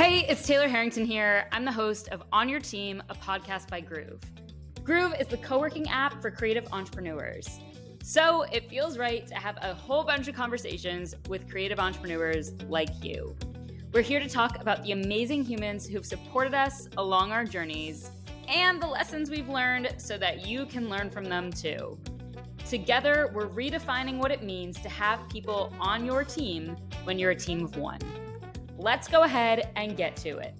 Hey, 0.00 0.24
it's 0.30 0.46
Taylor 0.46 0.66
Harrington 0.66 1.04
here. 1.04 1.46
I'm 1.52 1.66
the 1.66 1.72
host 1.72 2.08
of 2.08 2.22
On 2.32 2.48
Your 2.48 2.58
Team, 2.58 3.02
a 3.10 3.14
podcast 3.14 3.68
by 3.68 3.82
Groove. 3.82 4.18
Groove 4.82 5.12
is 5.20 5.26
the 5.26 5.36
co 5.36 5.58
working 5.58 5.86
app 5.90 6.22
for 6.22 6.30
creative 6.30 6.66
entrepreneurs. 6.72 7.60
So 8.02 8.44
it 8.44 8.70
feels 8.70 8.96
right 8.96 9.26
to 9.26 9.34
have 9.34 9.58
a 9.60 9.74
whole 9.74 10.02
bunch 10.02 10.26
of 10.26 10.34
conversations 10.34 11.14
with 11.28 11.50
creative 11.50 11.78
entrepreneurs 11.78 12.54
like 12.66 13.04
you. 13.04 13.36
We're 13.92 14.00
here 14.00 14.20
to 14.20 14.28
talk 14.28 14.58
about 14.58 14.82
the 14.84 14.92
amazing 14.92 15.44
humans 15.44 15.86
who've 15.86 16.06
supported 16.06 16.54
us 16.54 16.88
along 16.96 17.32
our 17.32 17.44
journeys 17.44 18.10
and 18.48 18.80
the 18.80 18.86
lessons 18.86 19.28
we've 19.28 19.50
learned 19.50 19.96
so 19.98 20.16
that 20.16 20.46
you 20.46 20.64
can 20.64 20.88
learn 20.88 21.10
from 21.10 21.24
them 21.24 21.52
too. 21.52 21.98
Together, 22.66 23.30
we're 23.34 23.48
redefining 23.48 24.16
what 24.16 24.30
it 24.30 24.42
means 24.42 24.80
to 24.80 24.88
have 24.88 25.28
people 25.28 25.74
on 25.78 26.06
your 26.06 26.24
team 26.24 26.74
when 27.04 27.18
you're 27.18 27.32
a 27.32 27.36
team 27.36 27.62
of 27.62 27.76
one. 27.76 28.00
Let's 28.80 29.08
go 29.08 29.24
ahead 29.24 29.68
and 29.76 29.94
get 29.94 30.16
to 30.16 30.38
it. 30.38 30.54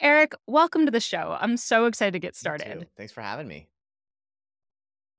Eric, 0.00 0.34
welcome 0.48 0.86
to 0.86 0.90
the 0.90 0.98
show. 0.98 1.36
I'm 1.40 1.56
so 1.56 1.86
excited 1.86 2.14
to 2.14 2.18
get 2.18 2.34
started. 2.34 2.88
Thanks 2.96 3.12
for 3.12 3.20
having 3.20 3.46
me. 3.46 3.68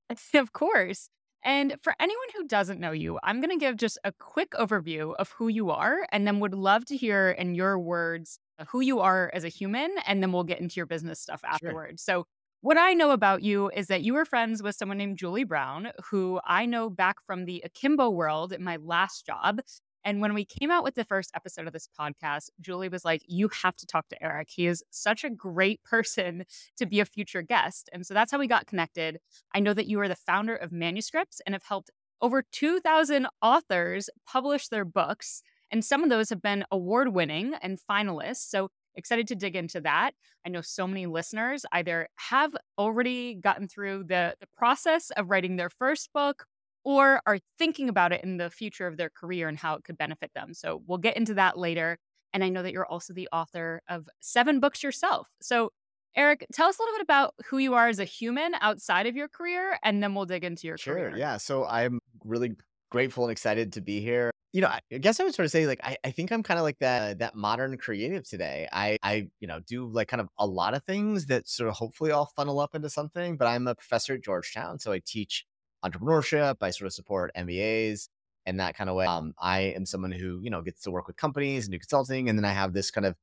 Of 0.33 0.51
course. 0.51 1.09
And 1.43 1.77
for 1.81 1.95
anyone 1.99 2.27
who 2.35 2.45
doesn't 2.45 2.79
know 2.79 2.91
you, 2.91 3.19
I'm 3.23 3.39
going 3.39 3.57
to 3.57 3.57
give 3.57 3.77
just 3.77 3.97
a 4.03 4.11
quick 4.11 4.51
overview 4.51 5.15
of 5.15 5.31
who 5.31 5.47
you 5.47 5.71
are 5.71 6.05
and 6.11 6.27
then 6.27 6.41
would 6.41 6.53
love 6.53 6.85
to 6.85 6.97
hear 6.97 7.31
in 7.31 7.55
your 7.55 7.79
words 7.79 8.37
who 8.67 8.81
you 8.81 8.99
are 8.99 9.31
as 9.33 9.45
a 9.45 9.49
human. 9.49 9.95
And 10.05 10.21
then 10.21 10.31
we'll 10.31 10.43
get 10.43 10.59
into 10.59 10.75
your 10.75 10.85
business 10.85 11.21
stuff 11.21 11.41
afterwards. 11.43 12.03
Sure. 12.03 12.23
So, 12.23 12.27
what 12.61 12.77
I 12.77 12.93
know 12.93 13.11
about 13.11 13.43
you 13.43 13.69
is 13.69 13.87
that 13.87 14.01
you 14.01 14.15
were 14.15 14.25
friends 14.25 14.63
with 14.63 14.75
someone 14.75 14.97
named 14.97 15.17
Julie 15.17 15.43
Brown, 15.43 15.89
who 16.09 16.39
I 16.43 16.65
know 16.65 16.89
back 16.89 17.17
from 17.25 17.45
the 17.45 17.61
Akimbo 17.63 18.09
world 18.09 18.51
in 18.51 18.63
my 18.63 18.77
last 18.77 19.25
job. 19.25 19.61
And 20.05 20.21
when 20.21 20.35
we 20.35 20.45
came 20.45 20.69
out 20.69 20.83
with 20.83 20.93
the 20.93 21.03
first 21.03 21.31
episode 21.35 21.65
of 21.65 21.73
this 21.73 21.89
podcast, 21.99 22.51
Julie 22.61 22.89
was 22.89 23.03
like, 23.03 23.23
You 23.27 23.49
have 23.63 23.75
to 23.77 23.87
talk 23.87 24.07
to 24.09 24.23
Eric. 24.23 24.49
He 24.51 24.67
is 24.67 24.83
such 24.91 25.23
a 25.23 25.29
great 25.31 25.83
person 25.83 26.45
to 26.77 26.85
be 26.85 26.99
a 26.99 27.05
future 27.05 27.41
guest. 27.41 27.89
And 27.91 28.05
so 28.05 28.13
that's 28.13 28.31
how 28.31 28.37
we 28.37 28.47
got 28.47 28.67
connected. 28.67 29.19
I 29.53 29.59
know 29.59 29.73
that 29.73 29.87
you 29.87 29.99
are 29.99 30.07
the 30.07 30.15
founder 30.15 30.55
of 30.55 30.71
Manuscripts 30.71 31.41
and 31.45 31.55
have 31.55 31.63
helped 31.63 31.89
over 32.21 32.43
2,000 32.43 33.27
authors 33.41 34.09
publish 34.25 34.67
their 34.67 34.85
books. 34.85 35.41
And 35.71 35.83
some 35.83 36.03
of 36.03 36.09
those 36.09 36.29
have 36.29 36.41
been 36.41 36.63
award 36.71 37.13
winning 37.13 37.55
and 37.61 37.79
finalists. 37.89 38.47
So 38.47 38.69
excited 38.95 39.27
to 39.27 39.35
dig 39.35 39.55
into 39.55 39.81
that. 39.81 40.11
I 40.45 40.49
know 40.49 40.61
so 40.61 40.87
many 40.87 41.05
listeners 41.07 41.65
either 41.71 42.07
have 42.15 42.55
already 42.77 43.35
gotten 43.35 43.67
through 43.67 44.05
the, 44.05 44.35
the 44.39 44.47
process 44.55 45.11
of 45.17 45.29
writing 45.29 45.55
their 45.55 45.69
first 45.69 46.13
book 46.13 46.45
or 46.85 47.19
are 47.25 47.39
thinking 47.57 47.89
about 47.89 48.13
it 48.13 48.23
in 48.23 48.37
the 48.37 48.49
future 48.49 48.87
of 48.87 48.95
their 48.95 49.09
career 49.09 49.49
and 49.49 49.57
how 49.57 49.75
it 49.75 49.83
could 49.83 49.97
benefit 49.97 50.31
them. 50.35 50.53
So 50.53 50.83
we'll 50.87 50.99
get 50.99 51.17
into 51.17 51.33
that 51.33 51.57
later. 51.57 51.97
And 52.31 52.43
I 52.43 52.49
know 52.49 52.61
that 52.63 52.71
you're 52.71 52.85
also 52.85 53.13
the 53.13 53.27
author 53.33 53.81
of 53.89 54.07
seven 54.19 54.59
books 54.59 54.83
yourself. 54.83 55.27
So, 55.41 55.71
Eric, 56.15 56.45
tell 56.53 56.67
us 56.67 56.77
a 56.77 56.81
little 56.81 56.95
bit 56.95 57.03
about 57.03 57.33
who 57.47 57.57
you 57.57 57.73
are 57.73 57.87
as 57.87 57.99
a 57.99 58.05
human 58.05 58.53
outside 58.61 59.07
of 59.07 59.15
your 59.15 59.27
career, 59.27 59.77
and 59.83 60.01
then 60.01 60.13
we'll 60.13 60.25
dig 60.25 60.45
into 60.45 60.67
your 60.67 60.77
sure, 60.77 60.93
career. 60.93 61.09
Sure. 61.09 61.19
Yeah. 61.19 61.37
So 61.37 61.65
I'm 61.65 61.99
really 62.23 62.53
grateful 62.89 63.25
and 63.25 63.31
excited 63.31 63.73
to 63.73 63.81
be 63.81 63.99
here. 63.99 64.31
You 64.53 64.61
know, 64.61 64.67
I 64.67 64.97
guess 64.99 65.19
I 65.19 65.25
would 65.25 65.35
sort 65.35 65.45
of 65.45 65.51
say 65.51 65.67
like 65.67 65.81
I, 65.83 65.97
I 66.05 66.11
think 66.11 66.31
I'm 66.31 66.43
kind 66.43 66.57
of 66.57 66.63
like 66.63 66.79
that 66.79 67.19
that 67.19 67.35
modern 67.35 67.77
creative 67.77 68.23
today. 68.23 68.69
I 68.71 68.97
I 69.03 69.27
you 69.41 69.47
know 69.47 69.59
do 69.59 69.87
like 69.87 70.07
kind 70.07 70.21
of 70.21 70.29
a 70.37 70.47
lot 70.47 70.73
of 70.73 70.83
things 70.83 71.25
that 71.25 71.49
sort 71.49 71.67
of 71.67 71.75
hopefully 71.75 72.11
all 72.11 72.31
funnel 72.37 72.61
up 72.61 72.75
into 72.75 72.89
something. 72.89 73.35
But 73.35 73.47
I'm 73.47 73.67
a 73.67 73.75
professor 73.75 74.13
at 74.13 74.23
Georgetown, 74.23 74.79
so 74.79 74.93
I 74.93 75.01
teach 75.05 75.45
entrepreneurship. 75.83 76.57
I 76.61 76.69
sort 76.69 76.87
of 76.87 76.93
support 76.93 77.31
MBAs 77.35 78.09
and 78.45 78.59
that 78.59 78.75
kind 78.75 78.89
of 78.89 78.95
way. 78.95 79.05
Um, 79.05 79.33
I 79.39 79.59
am 79.59 79.85
someone 79.85 80.11
who, 80.11 80.39
you 80.41 80.49
know, 80.49 80.61
gets 80.61 80.81
to 80.81 80.91
work 80.91 81.07
with 81.07 81.17
companies 81.17 81.65
and 81.65 81.71
do 81.71 81.79
consulting. 81.79 82.29
And 82.29 82.37
then 82.37 82.45
I 82.45 82.51
have 82.51 82.73
this 82.73 82.91
kind 82.91 83.05
of 83.05 83.15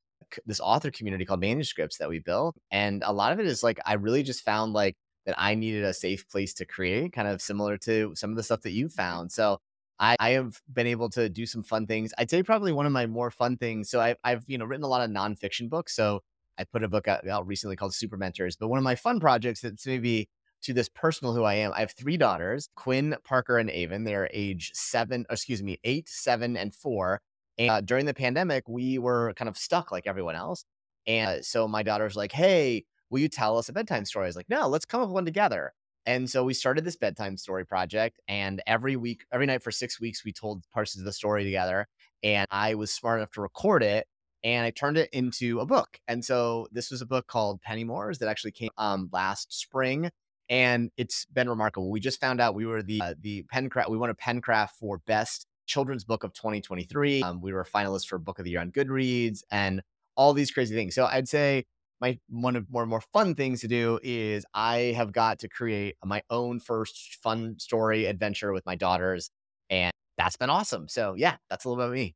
this 0.47 0.61
author 0.61 0.91
community 0.91 1.25
called 1.25 1.41
manuscripts 1.41 1.99
that 1.99 2.09
we 2.09 2.19
built. 2.19 2.56
And 2.71 3.03
a 3.04 3.12
lot 3.12 3.32
of 3.32 3.41
it 3.41 3.47
is 3.47 3.62
like, 3.62 3.78
I 3.84 3.94
really 3.94 4.22
just 4.22 4.44
found 4.44 4.72
like 4.72 4.97
that 5.27 5.34
I 5.38 5.54
needed 5.54 5.84
a 5.84 5.94
safe 5.94 6.28
place 6.28 6.54
to 6.54 6.65
create, 6.65 7.12
kind 7.12 7.28
of 7.28 7.41
similar 7.41 7.77
to 7.78 8.12
some 8.15 8.31
of 8.31 8.37
the 8.37 8.43
stuff 8.43 8.62
that 8.62 8.72
you 8.72 8.88
found. 8.88 9.31
So 9.31 9.60
I, 9.98 10.16
I 10.19 10.31
have 10.31 10.60
been 10.72 10.87
able 10.87 11.10
to 11.10 11.28
do 11.28 11.47
some 11.47 11.62
fun 11.62 11.87
things. 11.87 12.12
I'd 12.19 12.31
say 12.31 12.43
probably 12.43 12.72
one 12.72 12.87
of 12.87 12.93
my 12.93 13.06
more 13.06 13.31
fun 13.31 13.56
things. 13.56 13.88
So 13.91 14.00
I've, 14.00 14.16
I've 14.25 14.44
you 14.47 14.59
know, 14.59 14.65
written 14.65 14.84
a 14.84 14.88
lot 14.88 15.03
of 15.03 15.10
nonfiction 15.10 15.69
books. 15.69 15.94
So 15.94 16.22
I 16.59 16.65
put 16.65 16.82
a 16.82 16.88
book 16.88 17.09
out, 17.09 17.27
out 17.28 17.47
recently 17.47 17.77
called 17.77 17.94
Super 17.94 18.16
Mentors. 18.16 18.56
But 18.56 18.69
one 18.69 18.78
of 18.78 18.84
my 18.84 18.94
fun 18.94 19.21
projects 19.21 19.60
that's 19.60 19.87
maybe 19.87 20.28
to 20.62 20.73
this 20.73 20.89
personal 20.89 21.34
who 21.34 21.45
I 21.45 21.55
am. 21.55 21.73
I 21.75 21.81
have 21.81 21.93
three 21.93 22.17
daughters, 22.17 22.69
Quinn, 22.77 23.17
Parker, 23.25 23.59
and 23.59 23.71
Avon. 23.71 24.05
They're 24.05 24.31
age 24.33 24.71
seven, 24.75 25.27
excuse 25.31 25.62
me, 25.62 25.78
eight, 25.84 26.09
seven, 26.09 26.56
and 26.56 26.75
four. 26.75 27.21
And 27.59 27.71
uh, 27.71 27.81
during 27.81 28.06
the 28.06 28.15
pandemic, 28.15 28.69
we 28.69 28.99
were 28.99 29.34
kind 29.34 29.49
of 29.49 29.59
stuck 29.59 29.93
like 29.93 30.06
everyone 30.06 30.34
else. 30.34 30.65
And 31.06 31.45
so 31.45 31.69
my 31.69 31.83
daughter's 31.83 32.17
like, 32.17 32.33
hey, 32.33 32.84
will 33.11 33.21
you 33.21 33.28
tell 33.28 33.59
us 33.59 33.69
a 33.69 33.72
bedtime 33.72 34.05
story? 34.05 34.25
I 34.25 34.28
was 34.28 34.37
like, 34.37 34.49
no, 34.49 34.69
let's 34.69 34.84
come 34.84 35.01
up 35.01 35.09
with 35.09 35.15
one 35.15 35.25
together. 35.25 35.72
And 36.06 36.28
so 36.28 36.45
we 36.45 36.55
started 36.55 36.84
this 36.84 36.97
bedtime 36.97 37.37
story 37.37 37.65
project. 37.65 38.21
And 38.27 38.62
every 38.67 38.97
week, 38.97 39.25
every 39.33 39.47
night 39.47 39.62
for 39.62 39.71
six 39.71 40.01
weeks, 40.01 40.25
we 40.25 40.33
told 40.33 40.65
parts 40.72 40.97
of 40.97 41.05
the 41.05 41.12
story 41.12 41.45
together. 41.45 41.87
And 42.22 42.47
I 42.51 42.75
was 42.75 42.93
smart 42.93 43.19
enough 43.19 43.33
to 43.33 43.43
record 43.43 43.83
it 43.83 44.06
and 44.45 44.67
I 44.67 44.71
turned 44.71 44.99
it 44.99 45.11
into 45.12 45.61
a 45.61 45.67
book. 45.67 46.01
And 46.09 46.25
so 46.25 46.67
this 46.72 46.91
was 46.91 47.03
a 47.03 47.06
book 47.06 47.27
called 47.27 47.61
Pennymoors 47.62 48.19
that 48.19 48.28
actually 48.28 48.53
came 48.53 48.71
um, 48.77 49.09
last 49.12 49.53
spring 49.53 50.11
and 50.48 50.91
it's 50.97 51.25
been 51.26 51.48
remarkable. 51.48 51.91
We 51.91 52.00
just 52.00 52.20
found 52.20 52.41
out 52.41 52.54
we 52.54 52.66
were 52.66 52.82
the 52.82 53.00
uh, 53.00 53.14
the 53.20 53.44
Pencraft. 53.54 53.91
We 53.91 53.98
won 53.98 54.10
a 54.10 54.14
Pencraft 54.14 54.70
for 54.78 54.98
best 55.06 55.47
children's 55.66 56.04
book 56.04 56.25
of 56.25 56.32
2023. 56.32 57.22
Um, 57.22 57.41
we 57.41 57.53
were 57.53 57.60
a 57.60 57.66
finalist 57.66 58.08
for 58.08 58.19
Book 58.19 58.38
of 58.38 58.44
the 58.44 58.53
Year 58.53 58.60
on 58.60 58.70
Goodreads, 58.70 59.41
and 59.50 59.82
all 60.16 60.32
these 60.32 60.50
crazy 60.50 60.75
things. 60.75 60.94
So 60.94 61.06
I'd 61.06 61.28
say 61.28 61.64
my 62.00 62.19
one 62.28 62.56
of 62.56 62.70
more 62.70 62.84
more 62.84 63.00
fun 63.00 63.34
things 63.34 63.60
to 63.60 63.69
do 63.69 63.98
is 64.03 64.44
I 64.53 64.94
have 64.97 65.12
got 65.12 65.38
to 65.41 65.48
create 65.48 65.97
my 66.04 66.22
own 66.30 66.60
first 66.60 67.19
fun 67.22 67.59
story 67.59 68.06
adventure 68.06 68.53
with 68.53 68.66
my 68.66 68.74
daughters, 68.74 69.30
and 69.70 69.92
that's 70.19 70.36
been 70.36 70.50
awesome. 70.50 70.88
So 70.88 71.14
yeah, 71.16 71.36
that's 71.48 71.64
a 71.64 71.69
little 71.69 71.82
about 71.82 71.94
me. 71.94 72.14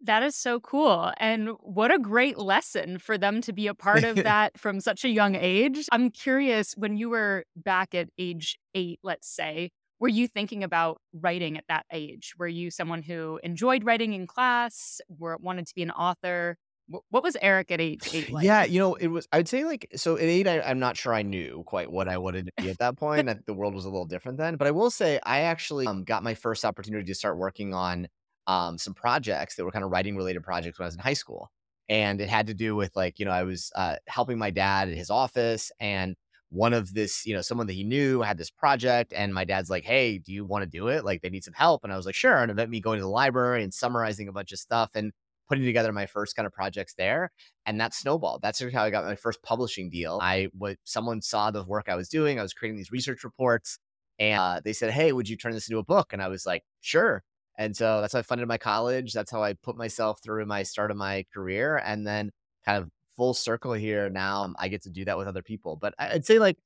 That 0.00 0.22
is 0.22 0.36
so 0.36 0.60
cool. 0.60 1.12
And 1.18 1.50
what 1.60 1.92
a 1.92 1.98
great 1.98 2.38
lesson 2.38 2.98
for 2.98 3.18
them 3.18 3.40
to 3.42 3.52
be 3.52 3.66
a 3.66 3.74
part 3.74 4.04
of 4.04 4.16
that 4.24 4.58
from 4.58 4.80
such 4.80 5.04
a 5.04 5.08
young 5.08 5.34
age. 5.34 5.86
I'm 5.90 6.10
curious 6.10 6.74
when 6.76 6.96
you 6.96 7.10
were 7.10 7.44
back 7.56 7.94
at 7.94 8.08
age 8.18 8.58
eight, 8.74 9.00
let's 9.02 9.28
say, 9.28 9.70
were 10.00 10.08
you 10.08 10.28
thinking 10.28 10.62
about 10.62 11.00
writing 11.12 11.58
at 11.58 11.64
that 11.68 11.84
age? 11.92 12.34
Were 12.38 12.48
you 12.48 12.70
someone 12.70 13.02
who 13.02 13.40
enjoyed 13.42 13.84
writing 13.84 14.12
in 14.12 14.26
class, 14.26 15.00
were, 15.08 15.36
wanted 15.40 15.66
to 15.66 15.74
be 15.74 15.82
an 15.82 15.90
author? 15.90 16.56
What 17.10 17.22
was 17.22 17.36
Eric 17.42 17.70
at 17.70 17.80
age 17.80 18.08
eight 18.14 18.30
like? 18.30 18.44
Yeah, 18.44 18.64
you 18.64 18.78
know, 18.78 18.94
it 18.94 19.08
was, 19.08 19.28
I'd 19.32 19.48
say 19.48 19.64
like, 19.64 19.88
so 19.96 20.14
at 20.14 20.22
eight, 20.22 20.48
I, 20.48 20.70
am 20.70 20.78
not 20.78 20.96
sure 20.96 21.12
I 21.12 21.22
knew 21.22 21.64
quite 21.66 21.90
what 21.90 22.08
I 22.08 22.16
wanted 22.16 22.46
to 22.46 22.62
be 22.62 22.70
at 22.70 22.78
that 22.78 22.96
point. 22.96 23.28
I 23.28 23.36
the 23.46 23.52
world 23.52 23.74
was 23.74 23.84
a 23.84 23.90
little 23.90 24.06
different 24.06 24.38
then. 24.38 24.56
But 24.56 24.68
I 24.68 24.70
will 24.70 24.90
say, 24.90 25.18
I 25.22 25.40
actually 25.40 25.86
um, 25.86 26.04
got 26.04 26.22
my 26.22 26.34
first 26.34 26.64
opportunity 26.64 27.04
to 27.04 27.14
start 27.14 27.36
working 27.36 27.74
on 27.74 28.08
um, 28.48 28.78
some 28.78 28.94
projects 28.94 29.54
that 29.54 29.64
were 29.64 29.70
kind 29.70 29.84
of 29.84 29.92
writing 29.92 30.16
related 30.16 30.42
projects 30.42 30.78
when 30.78 30.86
I 30.86 30.88
was 30.88 30.94
in 30.94 31.00
high 31.00 31.12
school. 31.12 31.50
And 31.88 32.20
it 32.20 32.28
had 32.28 32.48
to 32.48 32.54
do 32.54 32.74
with 32.74 32.96
like, 32.96 33.18
you 33.18 33.24
know, 33.24 33.30
I 33.30 33.44
was 33.44 33.70
uh, 33.76 33.96
helping 34.08 34.38
my 34.38 34.50
dad 34.50 34.88
at 34.88 34.96
his 34.96 35.10
office 35.10 35.70
and 35.78 36.16
one 36.50 36.72
of 36.72 36.94
this, 36.94 37.26
you 37.26 37.34
know, 37.34 37.42
someone 37.42 37.66
that 37.66 37.74
he 37.74 37.84
knew 37.84 38.22
had 38.22 38.38
this 38.38 38.50
project. 38.50 39.12
And 39.14 39.34
my 39.34 39.44
dad's 39.44 39.70
like, 39.70 39.84
Hey, 39.84 40.18
do 40.18 40.32
you 40.32 40.44
want 40.46 40.64
to 40.64 40.68
do 40.68 40.88
it? 40.88 41.04
Like 41.04 41.20
they 41.20 41.30
need 41.30 41.44
some 41.44 41.54
help. 41.54 41.84
And 41.84 41.92
I 41.92 41.96
was 41.96 42.06
like, 42.06 42.14
sure. 42.14 42.38
And 42.38 42.50
it 42.50 42.54
meant 42.54 42.70
me 42.70 42.80
going 42.80 42.98
to 42.98 43.04
the 43.04 43.10
library 43.10 43.62
and 43.62 43.72
summarizing 43.72 44.28
a 44.28 44.32
bunch 44.32 44.52
of 44.52 44.58
stuff 44.58 44.90
and 44.94 45.12
putting 45.48 45.64
together 45.64 45.92
my 45.92 46.06
first 46.06 46.36
kind 46.36 46.46
of 46.46 46.52
projects 46.52 46.94
there. 46.96 47.30
And 47.66 47.80
that 47.80 47.94
snowballed. 47.94 48.40
That's 48.42 48.60
how 48.72 48.82
I 48.82 48.90
got 48.90 49.04
my 49.04 49.14
first 49.14 49.42
publishing 49.42 49.90
deal. 49.90 50.18
I 50.22 50.48
what 50.56 50.76
someone 50.84 51.20
saw 51.20 51.50
the 51.50 51.64
work 51.64 51.88
I 51.88 51.96
was 51.96 52.08
doing. 52.08 52.38
I 52.38 52.42
was 52.42 52.54
creating 52.54 52.78
these 52.78 52.92
research 52.92 53.24
reports 53.24 53.78
and 54.18 54.40
uh, 54.40 54.60
they 54.64 54.72
said, 54.72 54.90
Hey, 54.90 55.12
would 55.12 55.28
you 55.28 55.36
turn 55.36 55.52
this 55.52 55.68
into 55.68 55.78
a 55.78 55.84
book? 55.84 56.12
And 56.12 56.22
I 56.22 56.28
was 56.28 56.46
like, 56.46 56.62
sure. 56.80 57.22
And 57.58 57.76
so 57.76 58.00
that's 58.00 58.12
how 58.14 58.20
I 58.20 58.22
funded 58.22 58.48
my 58.48 58.58
college. 58.58 59.12
That's 59.12 59.30
how 59.30 59.42
I 59.42 59.54
put 59.54 59.76
myself 59.76 60.22
through 60.22 60.46
my 60.46 60.62
start 60.62 60.90
of 60.90 60.96
my 60.96 61.24
career. 61.34 61.76
And 61.84 62.06
then 62.06 62.30
kind 62.64 62.82
of 62.82 62.90
full 63.16 63.34
circle 63.34 63.72
here 63.74 64.08
now, 64.10 64.44
um, 64.44 64.56
I 64.58 64.68
get 64.68 64.82
to 64.84 64.90
do 64.90 65.04
that 65.06 65.18
with 65.18 65.28
other 65.28 65.42
people. 65.42 65.76
But 65.76 65.94
I'd 65.98 66.24
say 66.26 66.38
like 66.38 66.56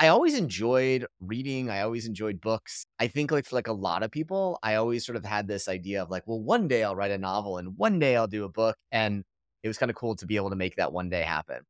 I 0.00 0.08
always 0.08 0.34
enjoyed 0.38 1.06
reading. 1.20 1.70
I 1.70 1.82
always 1.82 2.06
enjoyed 2.06 2.40
books. 2.40 2.86
I 3.00 3.08
think 3.08 3.32
like 3.32 3.46
for 3.46 3.56
like 3.56 3.66
a 3.68 3.72
lot 3.72 4.02
of 4.04 4.10
people, 4.12 4.58
I 4.62 4.76
always 4.76 5.04
sort 5.04 5.16
of 5.16 5.24
had 5.24 5.48
this 5.48 5.68
idea 5.68 6.02
of 6.02 6.10
like, 6.10 6.22
well, 6.26 6.40
one 6.40 6.68
day 6.68 6.84
I'll 6.84 6.94
write 6.96 7.10
a 7.10 7.18
novel 7.18 7.58
and 7.58 7.76
one 7.76 7.98
day 7.98 8.16
I'll 8.16 8.28
do 8.28 8.44
a 8.44 8.48
book. 8.48 8.76
And 8.92 9.24
it 9.62 9.68
was 9.68 9.76
kind 9.78 9.90
of 9.90 9.96
cool 9.96 10.14
to 10.16 10.26
be 10.26 10.36
able 10.36 10.50
to 10.50 10.56
make 10.56 10.76
that 10.76 10.92
one 10.92 11.08
day 11.10 11.22
happen. 11.22 11.62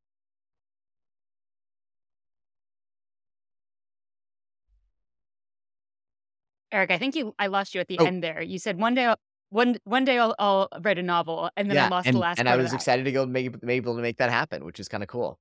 Eric, 6.72 6.90
I 6.90 6.98
think 6.98 7.14
you 7.14 7.34
I 7.38 7.46
lost 7.46 7.74
you 7.74 7.80
at 7.80 7.88
the 7.88 7.98
oh. 7.98 8.04
end 8.04 8.22
there. 8.22 8.42
You 8.42 8.58
said 8.58 8.78
one 8.78 8.94
day 8.94 9.06
I'll, 9.06 9.18
one 9.50 9.78
one 9.84 10.04
day 10.04 10.18
I'll, 10.18 10.34
I'll 10.38 10.68
write 10.82 10.98
a 10.98 11.02
novel, 11.02 11.50
and 11.56 11.70
then 11.70 11.76
yeah, 11.76 11.86
I 11.86 11.88
lost 11.88 12.06
and, 12.06 12.16
the 12.16 12.20
last. 12.20 12.38
And 12.38 12.48
I 12.48 12.56
was 12.56 12.72
excited 12.72 13.04
to 13.04 13.12
go 13.12 13.26
make 13.26 13.60
be 13.60 13.74
able 13.74 13.96
to 13.96 14.02
make 14.02 14.18
that 14.18 14.30
happen, 14.30 14.64
which 14.64 14.78
is 14.78 14.88
kind 14.88 15.02
of 15.02 15.08
cool. 15.08 15.38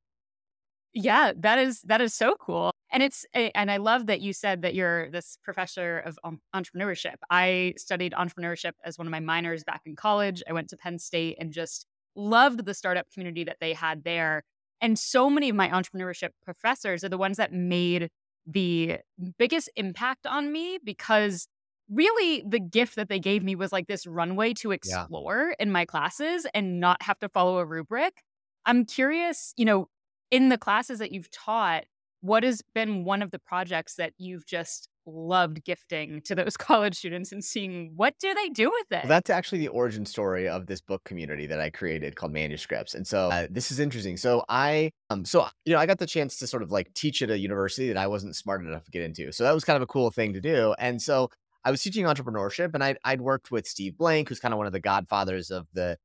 Yeah, 0.93 1.33
that 1.37 1.59
is 1.59 1.81
that 1.81 2.01
is 2.01 2.13
so 2.13 2.35
cool. 2.39 2.71
And 2.91 3.03
it's 3.03 3.25
eh, 3.33 3.51
and 3.53 3.69
I 3.69 3.77
love 3.77 4.07
that 4.07 4.21
you 4.21 4.33
said 4.33 4.61
that 4.61 4.73
you're 4.73 5.11
this 5.11 5.37
professor 5.43 5.99
of 5.99 6.17
um, 6.23 6.39
entrepreneurship. 6.55 7.15
I 7.29 7.73
studied 7.77 8.13
entrepreneurship 8.13 8.71
as 8.83 8.97
one 8.97 9.05
of 9.05 9.11
my 9.11 9.19
minors 9.19 9.63
back 9.63 9.81
in 9.85 9.95
college. 9.95 10.41
I 10.49 10.53
went 10.53 10.69
to 10.69 10.77
Penn 10.77 10.97
State 10.97 11.37
and 11.39 11.51
just 11.51 11.85
loved 12.15 12.65
the 12.65 12.73
startup 12.73 13.11
community 13.11 13.43
that 13.43 13.57
they 13.59 13.73
had 13.73 14.03
there. 14.03 14.43
And 14.81 14.97
so 14.97 15.29
many 15.29 15.49
of 15.49 15.55
my 15.55 15.69
entrepreneurship 15.69 16.29
professors 16.43 17.03
are 17.03 17.09
the 17.09 17.17
ones 17.17 17.37
that 17.37 17.51
made 17.51 18.09
the 18.47 18.97
biggest 19.37 19.69
impact 19.75 20.25
on 20.25 20.51
me 20.51 20.79
because 20.83 21.47
really 21.89 22.43
the 22.47 22.59
gift 22.59 22.95
that 22.95 23.09
they 23.09 23.19
gave 23.19 23.43
me 23.43 23.55
was 23.55 23.71
like 23.71 23.87
this 23.87 24.07
runway 24.07 24.53
to 24.53 24.71
explore 24.71 25.49
yeah. 25.49 25.63
in 25.63 25.71
my 25.71 25.85
classes 25.85 26.47
and 26.53 26.79
not 26.79 27.01
have 27.03 27.19
to 27.19 27.29
follow 27.29 27.59
a 27.59 27.65
rubric. 27.65 28.23
I'm 28.65 28.85
curious, 28.85 29.53
you 29.57 29.65
know, 29.65 29.87
in 30.31 30.49
the 30.49 30.57
classes 30.57 30.99
that 30.99 31.11
you've 31.11 31.31
taught, 31.31 31.85
what 32.21 32.43
has 32.43 32.61
been 32.73 33.05
one 33.05 33.21
of 33.21 33.31
the 33.31 33.39
projects 33.39 33.95
that 33.95 34.13
you've 34.17 34.45
just 34.45 34.89
loved 35.07 35.63
gifting 35.63 36.21
to 36.21 36.35
those 36.35 36.57
college 36.57 36.95
students 36.95 37.31
and 37.31 37.43
seeing 37.43 37.93
what 37.95 38.15
do 38.19 38.33
they 38.33 38.49
do 38.49 38.69
with 38.69 38.91
it? 38.91 39.03
Well, 39.03 39.07
that's 39.07 39.29
actually 39.29 39.59
the 39.59 39.69
origin 39.69 40.05
story 40.05 40.47
of 40.47 40.67
this 40.67 40.81
book 40.81 41.03
community 41.03 41.47
that 41.47 41.59
I 41.59 41.69
created 41.69 42.15
called 42.15 42.33
Manuscripts. 42.33 42.93
And 42.93 43.07
so 43.07 43.29
uh, 43.29 43.47
this 43.49 43.71
is 43.71 43.79
interesting. 43.79 44.17
So 44.17 44.43
I, 44.49 44.91
um, 45.09 45.25
so 45.25 45.47
you 45.65 45.73
know, 45.73 45.79
I 45.79 45.85
got 45.85 45.99
the 45.99 46.05
chance 46.05 46.37
to 46.37 46.47
sort 46.47 46.63
of 46.63 46.71
like 46.71 46.93
teach 46.93 47.21
at 47.21 47.31
a 47.31 47.37
university 47.37 47.87
that 47.87 47.97
I 47.97 48.07
wasn't 48.07 48.35
smart 48.35 48.61
enough 48.61 48.83
to 48.83 48.91
get 48.91 49.01
into. 49.01 49.31
So 49.31 49.43
that 49.43 49.53
was 49.53 49.63
kind 49.63 49.77
of 49.77 49.81
a 49.81 49.87
cool 49.87 50.11
thing 50.11 50.33
to 50.33 50.41
do. 50.41 50.75
And 50.77 51.01
so 51.01 51.29
I 51.63 51.71
was 51.71 51.81
teaching 51.81 52.05
entrepreneurship, 52.05 52.73
and 52.73 52.83
I'd, 52.83 52.97
I'd 53.03 53.19
worked 53.19 53.51
with 53.51 53.67
Steve 53.67 53.97
Blank, 53.97 54.29
who's 54.29 54.39
kind 54.39 54.53
of 54.53 54.57
one 54.57 54.67
of 54.67 54.73
the 54.73 54.79
godfathers 54.79 55.51
of 55.51 55.67
the 55.73 55.97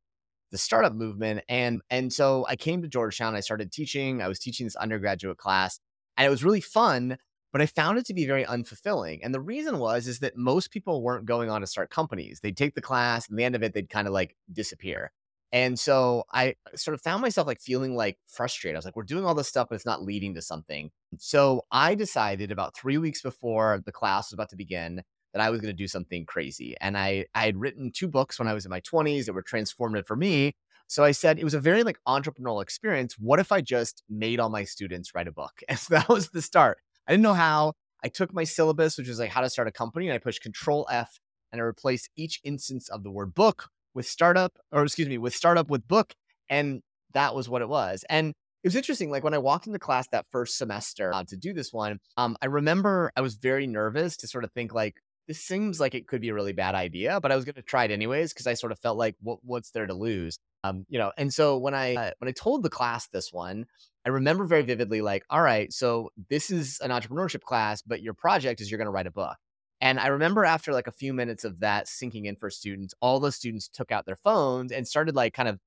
the 0.51 0.59
startup 0.59 0.93
movement. 0.93 1.43
And 1.49 1.81
and 1.89 2.13
so 2.13 2.45
I 2.49 2.57
came 2.57 2.83
to 2.83 2.89
Georgetown. 2.89 3.35
I 3.35 3.41
started 3.41 3.73
teaching. 3.73 4.23
I 4.23 4.29
was 4.29 4.39
teaching 4.39 4.67
this 4.67 4.77
undergraduate 4.77 5.39
class, 5.39 5.79
and 6.17 6.27
it 6.27 6.31
was 6.31 6.45
really 6.45 6.61
fun 6.61 7.17
but 7.53 7.61
I 7.61 7.67
found 7.67 7.99
it 7.99 8.07
to 8.07 8.15
be 8.15 8.27
very 8.27 8.45
unfulfilling. 8.45 9.21
And 9.23 9.35
the 9.35 9.41
reason 9.41 9.79
was 9.79 10.09
is 10.09 10.21
that 10.21 10.37
most 10.37 10.71
people 10.71 11.03
weren't 11.03 11.27
going 11.27 11.51
on 11.51 11.61
to 11.61 11.67
start 11.67 11.91
companies. 11.91 12.41
They'd 12.41 12.57
take 12.57 12.75
the 12.75 12.81
class, 12.81 13.29
and 13.29 13.39
the 13.39 13.45
end 13.45 13.55
of 13.55 13.63
it, 13.63 13.75
they'd 13.75 13.91
kind 13.91 14.07
of 14.07 14.15
like 14.15 14.37
disappear. 14.53 15.13
And 15.53 15.79
so 15.79 16.25
I 16.33 16.55
uh, 16.73 16.77
sort 16.77 16.95
of 16.95 17.03
found 17.03 17.21
myself 17.21 17.47
like 17.47 17.61
feeling 17.61 17.95
like 17.95 18.19
frustrated. 18.27 18.75
I 18.75 18.79
was 18.79 18.87
like, 18.87 18.97
we're 18.97 19.03
doing 19.03 19.27
all 19.27 19.35
this 19.35 19.49
stuff, 19.49 19.69
but 19.69 19.75
it's 19.75 19.87
not 19.87 20.03
leading 20.03 20.35
to 20.35 20.43
something. 20.43 20.91
So 21.19 21.67
I 21.71 21.95
decided 21.95 22.51
about 22.51 22.75
three 22.75 22.97
weeks 22.97 23.21
before 23.21 23.83
the 23.85 23.93
class 23.93 24.29
was 24.29 24.35
about 24.35 24.49
to 24.51 24.57
begin 24.57 25.03
that 25.35 25.43
I 25.43 25.51
was 25.51 25.61
going 25.61 25.75
to 25.75 25.77
do 25.77 25.89
something 25.89 26.25
crazy. 26.25 26.75
And 26.81 26.97
I 26.97 27.27
I 27.35 27.45
had 27.45 27.59
written 27.59 27.91
two 27.93 28.09
books 28.09 28.39
when 28.39 28.49
I 28.49 28.55
was 28.55 28.65
in 28.65 28.71
my 28.71 28.81
20s 28.81 29.27
that 29.27 29.35
were 29.35 29.43
transformative 29.43 30.07
for 30.07 30.17
me. 30.17 30.55
So 30.87 31.05
I 31.05 31.13
said 31.13 31.39
it 31.39 31.45
was 31.45 31.55
a 31.55 31.61
very 31.61 31.83
like 31.85 31.99
entrepreneurial 32.09 32.63
experience. 32.63 33.15
What 33.19 33.39
if 33.41 33.53
I 33.53 33.61
just 33.61 34.03
made 34.09 34.41
all 34.41 34.51
my 34.51 34.65
students 34.65 35.15
write 35.15 35.29
a 35.29 35.33
book? 35.33 35.53
And 35.69 35.79
so 35.79 35.95
that 35.95 36.09
was 36.09 36.31
the 36.31 36.43
start. 36.43 36.79
I 37.07 37.13
didn't 37.13 37.23
know 37.23 37.35
how. 37.35 37.75
I 38.05 38.09
took 38.09 38.35
my 38.35 38.45
syllabus, 38.45 38.99
which 38.99 39.09
was 39.09 39.19
like 39.19 39.31
how 39.31 39.43
to 39.43 39.51
start 39.51 39.69
a 39.69 39.73
company, 39.73 40.09
and 40.09 40.15
I 40.15 40.19
pushed 40.19 40.43
Control 40.43 40.87
F 40.91 41.21
and 41.53 41.61
I 41.61 41.65
replaced 41.65 42.11
each 42.17 42.41
instance 42.43 42.89
of 42.89 43.05
the 43.05 43.11
word 43.11 43.35
book 43.35 43.69
with 43.95 44.07
startup, 44.07 44.59
or 44.73 44.83
excuse 44.83 45.09
me, 45.09 45.19
with 45.19 45.35
startup 45.35 45.69
with 45.69 45.87
book. 45.87 46.15
And 46.49 46.83
that 47.13 47.35
was 47.35 47.49
what 47.49 47.63
it 47.63 47.69
was. 47.69 48.05
And 48.09 48.31
it 48.31 48.69
was 48.69 48.77
interesting. 48.77 49.11
Like 49.11 49.23
when 49.23 49.35
I 49.35 49.39
walked 49.39 49.67
into 49.67 49.79
class 49.79 50.09
that 50.09 50.27
first 50.31 50.57
semester 50.57 51.13
uh, 51.13 51.25
to 51.29 51.37
do 51.37 51.53
this 51.53 51.73
one, 51.73 52.01
um, 52.17 52.37
I 52.41 52.47
remember 52.47 53.13
I 53.17 53.21
was 53.21 53.35
very 53.35 53.67
nervous 53.67 54.17
to 54.19 54.27
sort 54.27 54.45
of 54.45 54.53
think 54.53 54.73
like, 54.73 54.97
this 55.29 55.39
seems 55.39 55.79
like 55.79 55.95
it 55.95 56.09
could 56.09 56.21
be 56.21 56.31
a 56.31 56.35
really 56.35 56.53
bad 56.53 56.75
idea, 56.75 57.21
but 57.21 57.31
I 57.31 57.37
was 57.37 57.45
going 57.45 57.55
to 57.55 57.63
try 57.63 57.85
it 57.85 57.91
anyways 57.91 58.33
because 58.33 58.47
I 58.47 58.55
sort 58.55 58.73
of 58.73 58.79
felt 58.81 58.99
like, 58.99 59.15
what, 59.21 59.39
what's 59.43 59.71
there 59.71 59.87
to 59.87 59.95
lose? 59.95 60.39
Um, 60.65 60.85
you 60.89 60.99
know. 60.99 61.13
And 61.17 61.33
so 61.33 61.59
when 61.59 61.75
I 61.75 61.95
uh, 61.95 62.11
when 62.19 62.29
I 62.29 62.33
told 62.33 62.63
the 62.63 62.71
class 62.71 63.07
this 63.09 63.33
one, 63.33 63.67
I 64.05 64.11
remember 64.11 64.45
very 64.45 64.63
vividly, 64.63 65.01
like, 65.01 65.25
all 65.31 65.43
right, 65.43 65.73
so 65.73 66.11
this 66.29 66.51
is 66.51 66.81
an 66.81 66.91
entrepreneurship 66.91 67.43
class, 67.43 67.83
but 67.83 68.03
your 68.03 68.15
project 68.15 68.61
is 68.61 68.71
you're 68.71 68.79
going 68.79 68.87
to 68.87 68.93
write 68.93 69.07
a 69.07 69.13
book. 69.13 69.37
And 69.81 69.99
I 69.99 70.09
remember 70.09 70.45
after 70.45 70.73
like 70.73 70.87
a 70.87 70.93
few 70.93 71.13
minutes 71.13 71.45
of 71.45 71.61
that 71.61 71.89
sinking 71.89 72.27
in 72.27 72.37
for 72.37 72.51
students, 72.51 72.95
all 73.01 73.21
the 73.21 73.33
students 73.33 73.69
took 73.69 73.91
out 73.91 74.07
their 74.07 74.17
phones 74.17 74.71
and 74.71 74.87
started 74.87 75.17
like 75.17 75.35
kind 75.35 75.49
of 75.49 75.59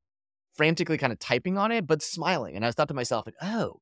frantically 0.53 0.97
kind 0.97 1.11
of 1.11 1.19
typing 1.19 1.57
on 1.57 1.71
it, 1.71 1.85
but 1.85 2.01
smiling. 2.01 2.55
And 2.55 2.65
I 2.65 2.71
thought 2.71 2.87
to 2.87 2.93
myself, 2.93 3.25
like, 3.25 3.35
oh, 3.41 3.81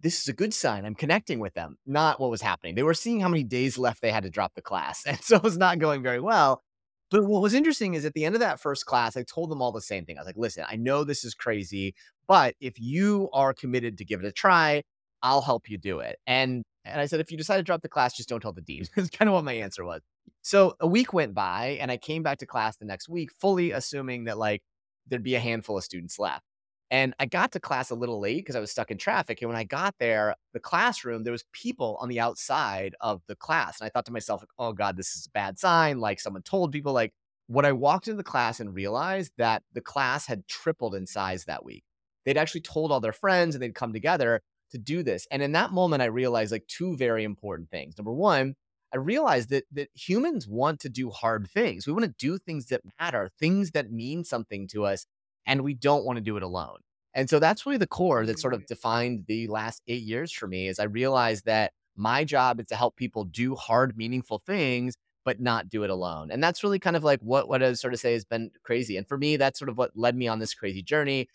this 0.00 0.20
is 0.20 0.28
a 0.28 0.32
good 0.32 0.54
sign. 0.54 0.84
I'm 0.84 0.94
connecting 0.94 1.40
with 1.40 1.54
them, 1.54 1.76
not 1.86 2.20
what 2.20 2.30
was 2.30 2.42
happening. 2.42 2.74
They 2.74 2.82
were 2.82 2.94
seeing 2.94 3.20
how 3.20 3.28
many 3.28 3.42
days 3.42 3.78
left 3.78 4.02
they 4.02 4.10
had 4.10 4.22
to 4.24 4.30
drop 4.30 4.54
the 4.54 4.62
class. 4.62 5.04
And 5.06 5.20
so 5.20 5.36
it 5.36 5.42
was 5.42 5.58
not 5.58 5.78
going 5.78 6.02
very 6.02 6.20
well. 6.20 6.62
But 7.10 7.24
what 7.24 7.42
was 7.42 7.54
interesting 7.54 7.94
is 7.94 8.04
at 8.04 8.14
the 8.14 8.24
end 8.24 8.36
of 8.36 8.40
that 8.40 8.60
first 8.60 8.86
class, 8.86 9.16
I 9.16 9.24
told 9.24 9.50
them 9.50 9.60
all 9.60 9.72
the 9.72 9.80
same 9.80 10.04
thing. 10.04 10.16
I 10.16 10.20
was 10.20 10.26
like, 10.26 10.36
listen, 10.36 10.64
I 10.68 10.76
know 10.76 11.02
this 11.02 11.24
is 11.24 11.34
crazy, 11.34 11.94
but 12.28 12.54
if 12.60 12.78
you 12.78 13.28
are 13.32 13.52
committed 13.52 13.98
to 13.98 14.04
give 14.04 14.20
it 14.20 14.26
a 14.26 14.32
try, 14.32 14.82
I'll 15.22 15.42
help 15.42 15.68
you 15.68 15.76
do 15.78 16.00
it. 16.00 16.18
And 16.26 16.64
and 16.84 17.00
I 17.00 17.06
said, 17.06 17.20
if 17.20 17.30
you 17.30 17.36
decide 17.36 17.58
to 17.58 17.62
drop 17.62 17.82
the 17.82 17.88
class, 17.88 18.16
just 18.16 18.28
don't 18.28 18.40
tell 18.40 18.52
the 18.52 18.62
dean. 18.62 18.84
That's 18.96 19.10
kind 19.10 19.28
of 19.28 19.34
what 19.34 19.44
my 19.44 19.52
answer 19.52 19.84
was. 19.84 20.00
So 20.42 20.76
a 20.80 20.86
week 20.86 21.12
went 21.12 21.34
by 21.34 21.78
and 21.80 21.90
I 21.90 21.98
came 21.98 22.22
back 22.22 22.38
to 22.38 22.46
class 22.46 22.76
the 22.76 22.86
next 22.86 23.08
week, 23.08 23.30
fully 23.38 23.72
assuming 23.72 24.24
that 24.24 24.38
like 24.38 24.62
there'd 25.06 25.22
be 25.22 25.34
a 25.34 25.40
handful 25.40 25.76
of 25.76 25.84
students 25.84 26.18
left. 26.18 26.44
And 26.90 27.14
I 27.20 27.26
got 27.26 27.52
to 27.52 27.60
class 27.60 27.90
a 27.90 27.94
little 27.94 28.18
late 28.18 28.38
because 28.38 28.56
I 28.56 28.60
was 28.60 28.72
stuck 28.72 28.90
in 28.90 28.98
traffic. 28.98 29.40
And 29.40 29.48
when 29.48 29.56
I 29.56 29.62
got 29.64 29.94
there, 30.00 30.34
the 30.52 30.60
classroom, 30.60 31.22
there 31.22 31.32
was 31.32 31.44
people 31.52 31.96
on 32.00 32.08
the 32.08 32.18
outside 32.18 32.96
of 33.00 33.22
the 33.28 33.36
class. 33.36 33.80
And 33.80 33.86
I 33.86 33.90
thought 33.90 34.06
to 34.06 34.12
myself, 34.12 34.44
oh 34.58 34.72
God, 34.72 34.96
this 34.96 35.14
is 35.14 35.26
a 35.26 35.30
bad 35.30 35.58
sign. 35.58 36.00
Like 36.00 36.18
someone 36.18 36.42
told 36.42 36.72
people, 36.72 36.92
like, 36.92 37.12
when 37.46 37.64
I 37.64 37.72
walked 37.72 38.06
into 38.06 38.16
the 38.16 38.22
class 38.22 38.60
and 38.60 38.74
realized 38.74 39.32
that 39.36 39.62
the 39.72 39.80
class 39.80 40.26
had 40.26 40.46
tripled 40.46 40.94
in 40.94 41.06
size 41.06 41.44
that 41.44 41.64
week. 41.64 41.84
They'd 42.24 42.36
actually 42.36 42.60
told 42.60 42.92
all 42.92 43.00
their 43.00 43.12
friends 43.12 43.54
and 43.54 43.62
they'd 43.62 43.74
come 43.74 43.92
together 43.92 44.40
to 44.70 44.78
do 44.78 45.02
this. 45.02 45.26
And 45.30 45.42
in 45.42 45.52
that 45.52 45.72
moment, 45.72 46.02
I 46.02 46.06
realized 46.06 46.52
like 46.52 46.66
two 46.68 46.96
very 46.96 47.24
important 47.24 47.70
things. 47.70 47.98
Number 47.98 48.12
one, 48.12 48.54
I 48.92 48.98
realized 48.98 49.50
that 49.50 49.64
that 49.72 49.88
humans 49.94 50.46
want 50.46 50.80
to 50.80 50.88
do 50.88 51.10
hard 51.10 51.48
things. 51.48 51.86
We 51.86 51.92
want 51.92 52.04
to 52.04 52.14
do 52.18 52.38
things 52.38 52.66
that 52.66 52.82
matter, 53.00 53.30
things 53.38 53.72
that 53.72 53.90
mean 53.90 54.24
something 54.24 54.68
to 54.68 54.84
us 54.84 55.06
and 55.46 55.62
we 55.62 55.74
don't 55.74 56.04
want 56.04 56.16
to 56.16 56.22
do 56.22 56.36
it 56.36 56.42
alone. 56.42 56.78
And 57.14 57.28
so 57.28 57.38
that's 57.38 57.66
really 57.66 57.78
the 57.78 57.86
core 57.86 58.24
that 58.26 58.38
sort 58.38 58.54
of 58.54 58.66
defined 58.66 59.24
the 59.26 59.48
last 59.48 59.82
eight 59.88 60.02
years 60.02 60.32
for 60.32 60.46
me 60.46 60.68
is 60.68 60.78
I 60.78 60.84
realized 60.84 61.44
that 61.46 61.72
my 61.96 62.24
job 62.24 62.60
is 62.60 62.66
to 62.66 62.76
help 62.76 62.96
people 62.96 63.24
do 63.24 63.54
hard, 63.56 63.96
meaningful 63.96 64.40
things, 64.46 64.94
but 65.24 65.40
not 65.40 65.68
do 65.68 65.82
it 65.82 65.90
alone. 65.90 66.30
And 66.30 66.42
that's 66.42 66.62
really 66.62 66.78
kind 66.78 66.96
of 66.96 67.04
like 67.04 67.20
what, 67.20 67.48
what 67.48 67.62
I 67.62 67.72
sort 67.72 67.94
of 67.94 68.00
say 68.00 68.12
has 68.12 68.24
been 68.24 68.50
crazy. 68.62 68.96
And 68.96 69.06
for 69.06 69.18
me, 69.18 69.36
that's 69.36 69.58
sort 69.58 69.68
of 69.68 69.76
what 69.76 69.90
led 69.96 70.16
me 70.16 70.28
on 70.28 70.38
this 70.38 70.54
crazy 70.54 70.82
journey. 70.82 71.28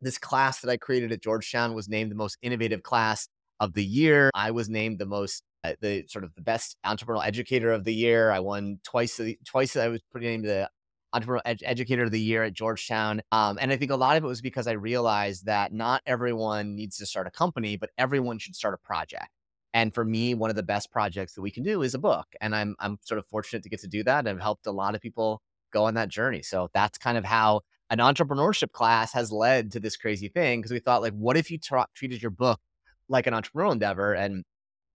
This 0.00 0.18
class 0.18 0.60
that 0.60 0.70
I 0.70 0.76
created 0.76 1.12
at 1.12 1.22
Georgetown 1.22 1.74
was 1.74 1.88
named 1.88 2.10
the 2.10 2.16
most 2.16 2.38
innovative 2.42 2.82
class 2.82 3.28
of 3.60 3.74
the 3.74 3.84
year. 3.84 4.30
I 4.34 4.50
was 4.50 4.68
named 4.68 4.98
the 4.98 5.06
most 5.06 5.42
uh, 5.62 5.74
the 5.80 6.04
sort 6.08 6.24
of 6.24 6.34
the 6.34 6.42
best 6.42 6.76
entrepreneurial 6.84 7.24
educator 7.24 7.72
of 7.72 7.84
the 7.84 7.94
year. 7.94 8.30
I 8.30 8.40
won 8.40 8.80
twice. 8.84 9.18
Twice 9.46 9.76
I 9.76 9.88
was 9.88 10.00
named 10.14 10.44
the 10.44 10.68
entrepreneurial 11.14 11.42
ed- 11.44 11.62
educator 11.64 12.04
of 12.04 12.10
the 12.10 12.20
year 12.20 12.42
at 12.42 12.52
Georgetown. 12.52 13.22
Um, 13.32 13.58
and 13.60 13.72
I 13.72 13.76
think 13.76 13.90
a 13.90 13.96
lot 13.96 14.16
of 14.16 14.24
it 14.24 14.26
was 14.26 14.40
because 14.40 14.66
I 14.66 14.72
realized 14.72 15.46
that 15.46 15.72
not 15.72 16.02
everyone 16.06 16.74
needs 16.74 16.96
to 16.98 17.06
start 17.06 17.26
a 17.26 17.30
company, 17.30 17.76
but 17.76 17.90
everyone 17.98 18.38
should 18.38 18.56
start 18.56 18.74
a 18.74 18.78
project. 18.78 19.28
And 19.72 19.92
for 19.92 20.04
me, 20.04 20.34
one 20.34 20.50
of 20.50 20.56
the 20.56 20.62
best 20.62 20.90
projects 20.90 21.34
that 21.34 21.42
we 21.42 21.50
can 21.50 21.64
do 21.64 21.82
is 21.82 21.94
a 21.94 21.98
book. 21.98 22.26
And 22.40 22.54
I'm 22.54 22.76
I'm 22.78 22.98
sort 23.02 23.18
of 23.18 23.26
fortunate 23.26 23.64
to 23.64 23.68
get 23.68 23.80
to 23.80 23.88
do 23.88 24.04
that. 24.04 24.20
And 24.20 24.28
I've 24.28 24.40
helped 24.40 24.66
a 24.66 24.72
lot 24.72 24.94
of 24.94 25.00
people 25.00 25.42
go 25.72 25.84
on 25.84 25.94
that 25.94 26.08
journey. 26.08 26.42
So 26.42 26.68
that's 26.72 26.96
kind 26.96 27.18
of 27.18 27.24
how 27.24 27.62
an 27.90 27.98
entrepreneurship 27.98 28.70
class 28.72 29.12
has 29.12 29.32
led 29.32 29.72
to 29.72 29.80
this 29.80 29.96
crazy 29.96 30.28
thing. 30.28 30.60
Because 30.60 30.72
we 30.72 30.78
thought, 30.78 31.02
like, 31.02 31.12
what 31.14 31.36
if 31.36 31.50
you 31.50 31.58
tra- 31.58 31.88
treated 31.94 32.22
your 32.22 32.30
book 32.30 32.60
like 33.08 33.26
an 33.26 33.34
entrepreneurial 33.34 33.72
endeavor? 33.72 34.14
And 34.14 34.44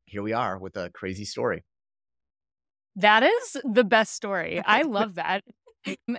here 0.05 0.23
we 0.23 0.33
are 0.33 0.57
with 0.57 0.77
a 0.77 0.89
crazy 0.89 1.25
story. 1.25 1.63
That 2.95 3.23
is 3.23 3.57
the 3.63 3.83
best 3.83 4.13
story. 4.13 4.61
I 4.65 4.81
love 4.81 5.15
that. 5.15 5.43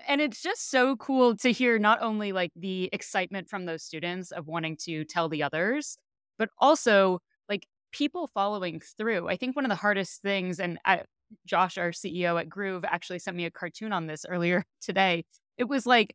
And 0.07 0.21
it's 0.21 0.43
just 0.43 0.71
so 0.71 0.97
cool 0.97 1.37
to 1.39 1.53
hear 1.53 1.79
not 1.79 2.03
only 2.03 2.33
like 2.33 2.53
the 2.57 2.89
excitement 2.93 3.49
from 3.49 3.67
those 3.67 3.83
students 3.83 4.31
of 4.31 4.47
wanting 4.47 4.77
to 4.85 5.05
tell 5.05 5.29
the 5.29 5.43
others, 5.43 5.97
but 6.39 6.49
also 6.59 7.21
like 7.49 7.67
people 7.93 8.27
following 8.27 8.81
through. 8.81 9.29
I 9.29 9.37
think 9.37 9.57
one 9.57 9.65
of 9.65 9.69
the 9.69 9.77
hardest 9.77 10.23
things, 10.23 10.61
and 10.61 10.79
I, 10.85 11.03
Josh, 11.47 11.79
our 11.79 11.91
CEO 11.91 12.41
at 12.41 12.49
Groove, 12.49 12.85
actually 12.85 13.19
sent 13.19 13.37
me 13.37 13.45
a 13.45 13.51
cartoon 13.51 13.93
on 13.93 14.07
this 14.07 14.25
earlier 14.29 14.65
today. 14.81 15.25
It 15.57 15.69
was 15.69 15.87
like, 15.87 16.15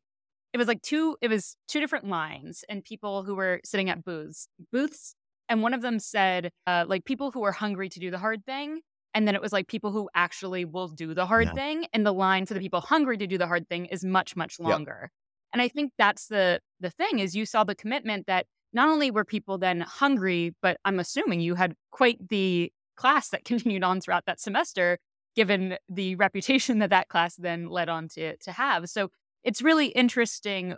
it 0.53 0.57
was 0.57 0.67
like 0.67 0.81
two, 0.81 1.17
it 1.21 1.29
was 1.29 1.57
two 1.67 1.79
different 1.79 2.07
lines 2.07 2.63
and 2.69 2.83
people 2.83 3.24
who 3.24 3.35
were 3.35 3.59
sitting 3.65 3.89
at 3.89 4.03
booths, 4.03 4.47
booths. 4.71 5.15
And 5.47 5.62
one 5.62 5.74
of 5.74 5.81
them 5.81 6.00
said, 6.00 6.51
uh, 6.65 6.85
like 6.88 7.05
people 7.05 7.31
who 7.31 7.43
are 7.43 7.51
hungry 7.51 7.89
to 7.89 8.00
do 8.00 8.09
the 8.09 8.17
hard 8.17 8.45
thing 8.45 8.81
and 9.15 9.25
then 9.25 9.34
it 9.34 9.41
was 9.41 9.53
like 9.53 9.67
people 9.67 9.91
who 9.91 10.10
actually 10.13 10.65
will 10.65 10.89
do 10.89 11.13
the 11.13 11.25
hard 11.25 11.48
yeah. 11.48 11.53
thing. 11.53 11.86
And 11.93 12.05
the 12.05 12.13
line 12.13 12.45
for 12.45 12.53
the 12.53 12.60
people 12.60 12.81
hungry 12.81 13.17
to 13.17 13.25
do 13.25 13.38
the 13.38 13.48
hard 13.48 13.67
thing 13.69 13.86
is 13.86 14.03
much, 14.03 14.36
much 14.36 14.60
longer. 14.60 15.00
Yep. 15.03 15.12
And 15.53 15.62
I 15.62 15.69
think 15.69 15.93
that's 15.98 16.27
the 16.27 16.60
the 16.81 16.89
thing 16.89 17.19
is 17.19 17.34
you 17.34 17.45
saw 17.45 17.63
the 17.63 17.75
commitment 17.75 18.27
that 18.27 18.45
not 18.74 18.89
only 18.89 19.10
were 19.10 19.24
people 19.24 19.57
then 19.57 19.79
hungry, 19.79 20.53
but 20.62 20.77
I'm 20.84 21.00
assuming 21.00 21.39
you 21.39 21.55
had 21.55 21.75
quite 21.91 22.27
the 22.27 22.74
class 22.98 23.29
that 23.29 23.45
continued 23.45 23.84
on 23.84 24.01
throughout 24.01 24.25
that 24.25 24.41
semester, 24.41 25.00
given 25.34 25.77
the 25.88 26.15
reputation 26.17 26.79
that 26.79 26.89
that 26.89 27.07
class 27.07 27.36
then 27.38 27.69
led 27.69 27.88
on 27.88 28.10
to 28.10 28.36
to 28.36 28.51
have. 28.51 28.89
So 28.89 29.12
it's 29.45 29.62
really 29.62 29.88
interesting 29.88 30.75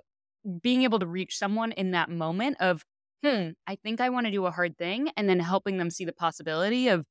being 0.62 0.84
able 0.84 1.00
to 1.00 1.08
reach 1.08 1.38
someone 1.38 1.72
in 1.72 1.91
that 1.91 2.10
moment 2.10 2.58
of 2.60 2.86
hmm, 3.25 3.50
I 3.65 3.77
think 3.77 4.00
I 4.00 4.10
want 4.10 4.27
to 4.27 4.32
do 4.32 4.46
a 4.46 4.51
hard 4.51 4.77
thing, 4.77 5.10
and 5.17 5.27
then 5.27 5.39
helping 5.39 5.77
them 5.77 5.89
see 5.89 6.06
the 6.06 6.13
possibility 6.13 6.88
of 6.89 7.03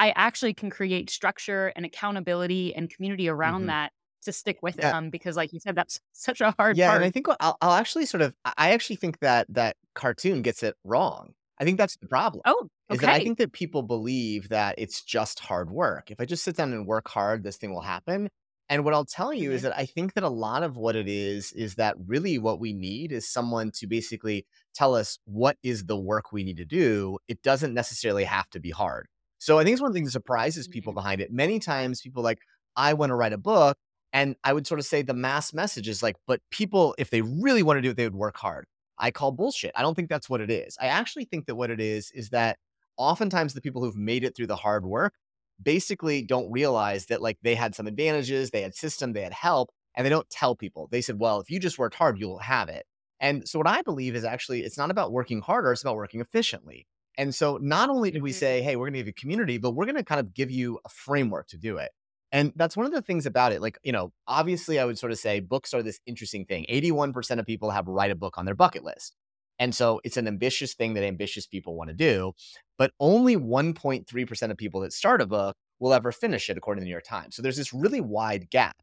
I 0.00 0.12
actually 0.16 0.54
can 0.54 0.70
create 0.70 1.10
structure 1.10 1.68
and 1.76 1.86
accountability 1.86 2.74
and 2.74 2.90
community 2.90 3.28
around 3.28 3.66
hmm 3.66 3.68
that 3.68 3.92
to 4.22 4.32
stick 4.32 4.60
with 4.62 4.78
Yeah. 4.78 4.92
them 4.92 5.10
because, 5.10 5.36
like 5.36 5.52
you 5.54 5.60
said, 5.60 5.76
that's 5.76 6.00
such 6.12 6.42
a 6.42 6.54
hard 6.58 6.80
part. 6.80 6.80
Yeah, 6.80 6.94
and 6.94 7.04
I 7.04 7.10
think 7.10 7.26
I'll 7.40 7.56
I'll 7.60 7.72
actually 7.72 8.06
sort 8.06 8.22
of 8.22 8.34
I 8.44 8.70
actually 8.72 8.96
think 8.96 9.18
that 9.20 9.46
that 9.50 9.76
cartoon 9.94 10.42
gets 10.42 10.62
it 10.62 10.76
wrong. 10.84 11.34
I 11.58 11.64
think 11.64 11.78
that's 11.78 11.96
the 11.96 12.06
problem, 12.08 12.44
Oh, 12.44 12.68
okay. 12.90 12.90
is 12.90 13.00
that 13.00 13.10
I 13.10 13.20
think 13.20 13.38
that 13.38 13.52
people 13.52 13.82
believe 13.82 14.48
that 14.50 14.76
it's 14.78 15.02
just 15.04 15.40
hard 15.40 15.70
work. 15.70 16.10
If 16.10 16.20
I 16.20 16.24
just 16.24 16.44
sit 16.44 16.56
down 16.56 16.72
and 16.72 16.86
work 16.86 17.08
hard, 17.08 17.42
this 17.42 17.56
thing 17.56 17.72
will 17.72 17.80
happen. 17.82 18.30
And 18.68 18.84
what 18.84 18.94
I'll 18.94 19.04
tell 19.04 19.34
you 19.34 19.50
is 19.52 19.62
hmm 19.62 19.62
that 19.62 19.76
I 19.76 19.84
think 19.84 20.14
that 20.14 20.22
a 20.24 20.28
lot 20.28 20.62
of 20.62 20.76
what 20.76 20.94
it 20.96 21.08
is, 21.08 21.52
is 21.52 21.74
that 21.74 21.96
really 22.06 22.38
what 22.38 22.60
we 22.60 22.72
need 22.72 23.10
is 23.12 23.28
someone 23.28 23.72
to 23.72 23.86
basically 23.88 24.46
tell 24.74 24.94
us 24.94 25.18
what 25.24 25.58
is 25.64 25.86
the 25.86 25.98
work 25.98 26.30
we 26.32 26.44
need 26.44 26.56
to 26.58 26.64
do. 26.64 27.18
It 27.26 27.42
doesn't 27.42 27.74
necessarily 27.74 28.22
have 28.24 28.48
to 28.50 28.60
be 28.60 28.70
hard. 28.70 29.08
So 29.40 29.58
I 29.58 29.64
think 29.64 29.72
it's 29.72 29.82
one 29.82 29.94
thing 29.94 30.04
that 30.04 30.10
surprises 30.10 30.68
people 30.68 30.92
mm-hmm. 30.92 30.98
behind 30.98 31.20
it. 31.20 31.32
Many 31.32 31.58
times 31.58 32.02
people 32.02 32.22
like, 32.22 32.38
I 32.76 32.92
want 32.92 33.10
to 33.10 33.14
write 33.14 33.32
a 33.32 33.38
book 33.38 33.76
and 34.12 34.36
I 34.44 34.52
would 34.52 34.66
sort 34.66 34.78
of 34.78 34.86
say 34.86 35.02
the 35.02 35.14
mass 35.14 35.52
message 35.52 35.88
is 35.88 36.02
like, 36.02 36.16
but 36.26 36.40
people, 36.50 36.94
if 36.98 37.10
they 37.10 37.22
really 37.22 37.62
want 37.62 37.78
to 37.78 37.82
do 37.82 37.90
it, 37.90 37.96
they 37.96 38.04
would 38.04 38.14
work 38.14 38.36
hard. 38.36 38.66
I 38.98 39.10
call 39.10 39.32
bullshit. 39.32 39.72
I 39.74 39.82
don't 39.82 39.94
think 39.94 40.10
that's 40.10 40.28
what 40.28 40.42
it 40.42 40.50
is. 40.50 40.76
I 40.80 40.86
actually 40.86 41.24
think 41.24 41.46
that 41.46 41.56
what 41.56 41.70
it 41.70 41.80
is 41.80 42.10
is 42.14 42.28
that 42.30 42.58
oftentimes 42.98 43.54
the 43.54 43.62
people 43.62 43.82
who've 43.82 43.96
made 43.96 44.24
it 44.24 44.36
through 44.36 44.48
the 44.48 44.56
hard 44.56 44.84
work 44.84 45.14
basically 45.62 46.22
don't 46.22 46.50
realize 46.52 47.06
that 47.06 47.22
like 47.22 47.38
they 47.42 47.54
had 47.54 47.74
some 47.74 47.86
advantages, 47.86 48.50
they 48.50 48.60
had 48.60 48.74
system, 48.74 49.14
they 49.14 49.22
had 49.22 49.32
help, 49.32 49.70
and 49.96 50.04
they 50.04 50.10
don't 50.10 50.28
tell 50.28 50.54
people. 50.54 50.86
They 50.90 51.00
said, 51.00 51.18
well, 51.18 51.40
if 51.40 51.50
you 51.50 51.58
just 51.58 51.78
worked 51.78 51.94
hard, 51.94 52.18
you'll 52.18 52.38
have 52.38 52.68
it. 52.68 52.84
And 53.20 53.48
so 53.48 53.58
what 53.58 53.68
I 53.68 53.80
believe 53.80 54.14
is 54.14 54.24
actually 54.24 54.62
it's 54.62 54.78
not 54.78 54.90
about 54.90 55.12
working 55.12 55.40
harder, 55.40 55.72
it's 55.72 55.82
about 55.82 55.96
working 55.96 56.20
efficiently. 56.20 56.86
And 57.20 57.34
so 57.36 57.58
not 57.62 57.90
only 57.90 58.10
do 58.12 58.22
we 58.22 58.32
hmm 58.32 58.40
say, 58.40 58.62
hey, 58.62 58.76
we're 58.76 58.86
going 58.86 58.94
to 58.94 59.00
give 59.00 59.08
you 59.08 59.14
community, 59.14 59.58
but 59.58 59.72
we're 59.72 59.86
going 59.86 59.96
to 59.96 60.04
kind 60.04 60.20
of 60.20 60.34
give 60.34 60.50
you 60.50 60.80
a 60.86 60.90
framework 60.90 61.48
to 61.50 61.58
do 61.58 61.78
it. 61.78 61.92
And 62.32 62.52
that's 62.56 62.76
one 62.76 62.86
of 62.86 62.92
the 62.92 63.02
things 63.02 63.26
about 63.26 63.52
it. 63.52 63.62
Like, 63.62 63.78
you 63.84 63.92
know, 63.92 64.12
obviously, 64.26 64.78
I 64.80 64.86
would 64.86 64.98
sort 64.98 65.12
of 65.12 65.18
say 65.18 65.40
books 65.40 65.74
are 65.74 65.82
this 65.84 66.00
interesting 66.06 66.46
thing. 66.46 66.66
81% 66.70 67.40
of 67.40 67.46
people 67.46 67.70
have 67.70 67.88
write 67.88 68.12
a 68.12 68.16
book 68.16 68.38
on 68.38 68.46
their 68.46 68.56
bucket 68.56 68.84
list. 68.84 69.16
And 69.60 69.74
so 69.74 70.00
it's 70.04 70.16
an 70.16 70.28
ambitious 70.28 70.74
thing 70.74 70.94
that 70.94 71.04
ambitious 71.04 71.46
people 71.46 71.76
want 71.76 71.90
to 71.90 71.94
do. 71.96 72.32
But 72.78 72.92
only 73.00 73.36
1.3% 73.36 74.50
of 74.50 74.56
people 74.56 74.80
that 74.82 74.92
start 74.92 75.22
a 75.22 75.26
book 75.26 75.56
will 75.80 75.92
ever 75.92 76.12
finish 76.12 76.50
it, 76.50 76.58
according 76.58 76.80
to 76.80 76.84
the 76.84 76.88
New 76.88 76.92
York 76.92 77.04
Times. 77.04 77.36
So 77.36 77.42
there's 77.42 77.58
this 77.58 77.72
really 77.74 78.00
wide 78.00 78.50
gap. 78.50 78.76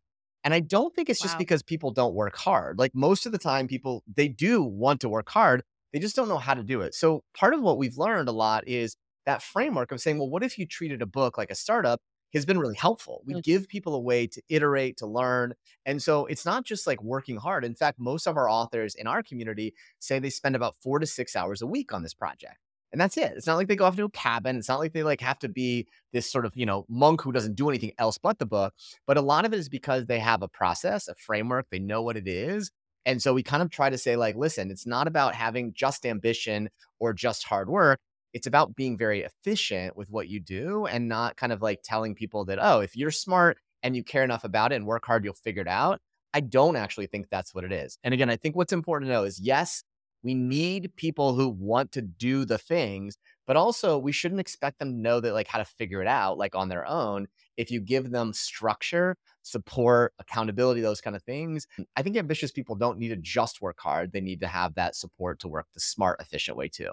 And 0.43 0.53
I 0.53 0.59
don't 0.61 0.95
think 0.95 1.09
it's 1.09 1.21
just 1.21 1.37
Wow. 1.37 1.37
because 1.37 1.63
people 1.63 1.91
don't 1.91 2.15
work 2.15 2.37
hard. 2.37 2.79
Like 2.79 2.93
most 2.95 3.25
of 3.25 3.31
the 3.33 3.37
time, 3.37 3.67
people, 3.67 4.03
they 4.15 4.27
do 4.27 4.63
want 4.63 5.01
to 5.01 5.09
work 5.09 5.29
hard. 5.29 5.63
They 5.93 5.99
just 5.99 6.15
don't 6.15 6.27
know 6.29 6.37
how 6.37 6.53
to 6.53 6.63
do 6.63 6.81
it. 6.81 6.93
So 6.95 7.23
part 7.35 7.53
of 7.53 7.61
what 7.61 7.77
we've 7.77 7.97
learned 7.97 8.29
a 8.29 8.33
lot 8.33 8.67
is 8.67 8.95
that 9.25 9.41
framework 9.41 9.91
of 9.91 10.01
saying, 10.01 10.19
well, 10.19 10.29
what 10.29 10.43
if 10.43 10.57
you 10.57 10.65
treated 10.65 11.01
a 11.01 11.05
book 11.05 11.37
like 11.37 11.51
a 11.51 11.55
startup? 11.55 12.01
has 12.33 12.45
been 12.45 12.59
really 12.59 12.75
helpful. 12.75 13.23
We 13.25 13.33
Mm, 13.33 13.41
give 13.41 13.67
people 13.67 13.95
a 13.95 13.99
way 13.99 14.27
to 14.27 14.41
iterate, 14.49 14.97
to 14.97 15.07
learn. 15.07 15.53
And 15.85 16.03
so 16.03 16.25
it's 16.25 16.45
not 16.45 16.65
just 16.65 16.85
like 16.85 17.01
working 17.01 17.37
hard. 17.37 17.63
In 17.65 17.73
fact, 17.73 17.99
most 17.99 18.27
of 18.27 18.35
our 18.37 18.49
authors 18.49 18.95
in 18.95 19.07
our 19.07 19.23
community 19.23 19.73
say 19.99 20.19
they 20.19 20.29
spend 20.29 20.55
about 20.55 20.75
four 20.83 20.99
to 20.99 21.05
six 21.07 21.35
hours 21.35 21.61
a 21.61 21.67
week 21.67 21.93
on 21.93 22.03
this 22.03 22.13
project. 22.13 22.57
And 22.91 23.01
that's 23.01 23.17
it. 23.17 23.33
It's 23.35 23.47
not 23.47 23.55
like 23.55 23.67
they 23.67 23.75
go 23.75 23.85
off 23.85 23.95
to 23.97 24.05
a 24.05 24.09
cabin. 24.09 24.57
It's 24.57 24.69
not 24.69 24.79
like 24.79 24.93
they 24.93 25.03
like 25.03 25.19
have 25.21 25.39
to 25.39 25.49
be 25.49 25.87
this 26.13 26.29
sort 26.31 26.45
of, 26.45 26.55
you 26.55 26.65
know, 26.65 26.85
monk 26.87 27.21
who 27.21 27.31
doesn't 27.31 27.55
do 27.55 27.69
anything 27.69 27.91
else 27.97 28.17
but 28.17 28.39
the 28.39 28.45
book. 28.45 28.73
But 29.05 29.17
a 29.17 29.21
lot 29.21 29.45
of 29.45 29.53
it 29.53 29.59
is 29.59 29.67
because 29.69 30.05
they 30.05 30.19
have 30.19 30.41
a 30.41 30.47
process, 30.47 31.07
a 31.07 31.15
framework, 31.15 31.67
they 31.69 31.79
know 31.79 32.01
what 32.01 32.15
it 32.17 32.27
is. 32.27 32.71
And 33.07 33.21
so 33.21 33.33
we 33.33 33.41
kind 33.41 33.63
of 33.63 33.71
try 33.71 33.89
to 33.89 33.97
say, 33.97 34.15
like, 34.15 34.35
listen, 34.35 34.69
it's 34.69 34.85
not 34.85 35.07
about 35.07 35.33
having 35.33 35.73
just 35.73 36.05
ambition 36.05 36.69
or 36.99 37.13
just 37.13 37.45
hard 37.45 37.69
work 37.69 37.99
it's 38.33 38.47
about 38.47 38.75
being 38.75 38.97
very 38.97 39.21
efficient 39.21 39.97
with 39.97 40.09
what 40.11 40.27
you 40.27 40.39
do 40.39 40.85
and 40.85 41.07
not 41.07 41.37
kind 41.37 41.51
of 41.51 41.61
like 41.61 41.79
telling 41.83 42.13
people 42.13 42.45
that, 42.45 42.59
oh, 42.61 42.81
if 42.81 42.95
you're 42.95 43.09
smart 43.09 43.57
and 43.81 43.95
you 43.95 44.03
care 44.03 44.23
enough 44.23 44.43
about 44.43 44.71
it 44.71 44.75
and 44.75 44.85
work 44.85 45.05
hard, 45.05 45.23
you'll 45.23 45.33
figure 45.33 45.63
it 45.63 45.67
out. 45.67 45.99
I 46.33 46.41
don't 46.41 46.75
actually 46.75 47.07
think 47.07 47.27
that's 47.31 47.55
what 47.55 47.63
it 47.63 47.71
is. 47.71 47.97
And 48.03 48.13
again, 48.13 48.29
I 48.29 48.35
think 48.35 48.55
what's 48.55 48.73
important 48.73 49.09
to 49.09 49.13
know 49.13 49.23
is 49.23 49.39
yes, 49.39 49.83
we 50.21 50.35
need 50.35 50.91
people 50.97 51.33
who 51.33 51.49
want 51.49 51.91
to 51.93 52.01
do 52.01 52.45
the 52.45 52.57
things, 52.59 53.17
but 53.47 53.55
also 53.57 53.97
we 53.97 54.11
shouldn't 54.11 54.41
expect 54.41 54.79
them 54.79 54.93
to 54.93 54.99
know 54.99 55.19
that 55.19 55.33
like 55.33 55.47
how 55.47 55.57
to 55.57 55.65
figure 55.65 56.01
it 56.01 56.07
out 56.07 56.37
like 56.37 56.55
on 56.55 56.69
their 56.69 56.85
own. 56.87 57.27
If 57.57 57.71
you 57.71 57.81
give 57.81 58.11
them 58.11 58.33
structure, 58.33 59.17
support, 59.43 60.13
accountability, 60.19 60.81
those 60.81 61.01
kind 61.01 61.15
of 61.15 61.23
things, 61.23 61.65
I 61.95 62.03
think 62.03 62.17
ambitious 62.17 62.51
people 62.51 62.75
don't 62.75 62.99
need 62.99 63.09
to 63.09 63.15
just 63.17 63.61
work 63.61 63.79
hard. 63.79 64.11
They 64.11 64.21
need 64.21 64.41
to 64.41 64.47
have 64.47 64.75
that 64.75 64.95
support 64.95 65.39
to 65.39 65.47
work 65.47 65.67
the 65.73 65.79
smart, 65.79 66.21
efficient 66.21 66.57
way 66.57 66.69
too. 66.69 66.91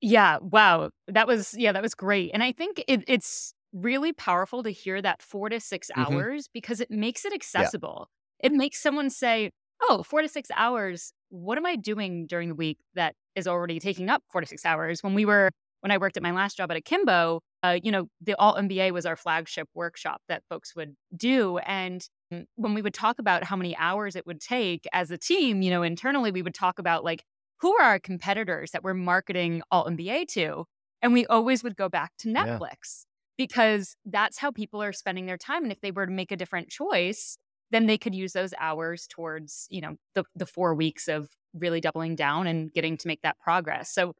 Yeah, 0.00 0.38
wow. 0.40 0.90
That 1.08 1.26
was 1.26 1.54
yeah, 1.56 1.72
that 1.72 1.82
was 1.82 1.94
great. 1.94 2.30
And 2.32 2.42
I 2.42 2.52
think 2.52 2.82
it, 2.86 3.04
it's 3.08 3.54
really 3.72 4.12
powerful 4.12 4.62
to 4.62 4.70
hear 4.70 5.00
that 5.02 5.22
four 5.22 5.48
to 5.48 5.60
six 5.60 5.90
hmm 5.96 6.26
hours 6.30 6.48
because 6.52 6.80
it 6.80 6.90
makes 6.90 7.24
it 7.24 7.32
Yeah. 7.54 7.72
accessible. 7.72 8.08
It 8.40 8.52
makes 8.52 8.78
someone 8.80 9.10
say, 9.10 9.50
"Oh, 9.82 10.02
four 10.02 10.22
to 10.22 10.28
six 10.28 10.50
hours. 10.54 11.12
What 11.36 11.58
am 11.58 11.66
I 11.66 11.76
doing 11.76 12.26
during 12.26 12.48
the 12.50 12.54
week 12.54 12.78
that 12.94 13.14
is 13.34 13.46
already 13.46 13.78
taking 13.80 14.08
up 14.08 14.22
four 14.30 14.40
to 14.40 14.46
six 14.46 14.64
hours?" 14.64 15.02
When 15.02 15.14
we 15.14 15.24
were 15.24 15.50
when 15.80 15.90
I 15.92 15.98
worked 15.98 16.16
at 16.16 16.22
my 16.22 16.32
last 16.32 16.56
job 16.56 16.70
at 16.70 16.76
Akimbo, 16.76 17.40
uh, 17.62 17.78
you 17.82 17.92
know, 17.92 18.08
the 18.20 18.34
altMBA 18.40 18.90
was 18.92 19.06
our 19.06 19.16
flagship 19.16 19.68
workshop 19.74 20.22
that 20.28 20.42
folks 20.48 20.74
would 20.74 20.96
do, 21.16 21.58
and 21.58 22.06
mm, 22.32 22.44
when 22.56 22.74
we 22.74 22.82
would 22.82 22.94
talk 22.94 23.18
about 23.18 23.44
how 23.44 23.56
many 23.56 23.76
hours 23.76 24.16
it 24.16 24.26
would 24.26 24.40
take 24.40 24.86
as 24.92 25.10
a 25.10 25.18
team, 25.18 25.62
you 25.62 25.70
know, 25.70 25.82
internally, 25.82 26.30
we 26.32 26.42
would 26.42 26.54
talk 26.54 26.78
about 26.78 27.04
like 27.04 27.24
who 27.60 27.74
are 27.76 27.82
our 27.84 27.98
competitors 27.98 28.70
that 28.72 28.82
we're 28.82 28.94
marketing 28.94 29.62
altMBA 29.72 30.26
to? 30.26 30.64
And 31.02 31.12
we 31.12 31.26
always 31.26 31.62
would 31.62 31.76
go 31.76 31.88
back 31.88 32.12
to 32.18 32.28
Yeah. 32.36 32.60
Netflix 32.60 33.04
because 33.38 33.96
that's 34.04 34.38
how 34.38 34.50
people 34.50 34.82
are 34.82 34.92
spending 34.92 35.26
their 35.26 35.38
time. 35.38 35.62
And 35.62 35.72
if 35.72 35.80
they 35.80 35.90
were 35.90 36.06
to 36.06 36.12
make 36.12 36.32
a 36.32 36.36
different 36.36 36.68
choice, 36.68 37.38
then 37.76 37.86
they 37.86 37.98
could 37.98 38.14
use 38.14 38.32
those 38.32 38.54
hours 38.58 39.06
towards, 39.06 39.66
you 39.70 39.82
know, 39.82 39.96
the, 40.14 40.24
the 40.34 40.46
four 40.46 40.74
weeks 40.74 41.08
of 41.08 41.28
really 41.54 41.80
doubling 41.80 42.16
down 42.16 42.46
and 42.46 42.72
getting 42.72 42.96
to 42.96 43.06
make 43.06 43.20
that 43.22 43.38
progress. 43.38 43.92
So 43.92 44.14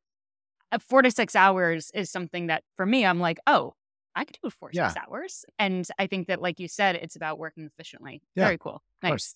four 0.78 1.00
to 1.00 1.10
six 1.10 1.34
hours 1.34 1.90
is 1.94 2.10
something 2.10 2.48
that 2.48 2.62
for 2.76 2.84
me, 2.84 3.06
I'm 3.06 3.18
like, 3.18 3.38
oh, 3.46 3.72
I 4.14 4.26
could 4.26 4.36
do 4.42 4.50
four 4.50 4.70
to 4.70 4.76
six 4.76 4.94
hours. 5.08 5.46
And 5.58 5.86
I 5.98 6.06
think 6.06 6.28
that, 6.28 6.42
like 6.42 6.60
you 6.60 6.68
said, 6.68 6.96
it's 6.96 7.16
about 7.16 7.38
working 7.38 7.64
efficiently. 7.64 8.22
Yeah. 8.34 8.44
Very 8.44 8.58
cool. 8.58 8.82
Nice. 9.02 9.34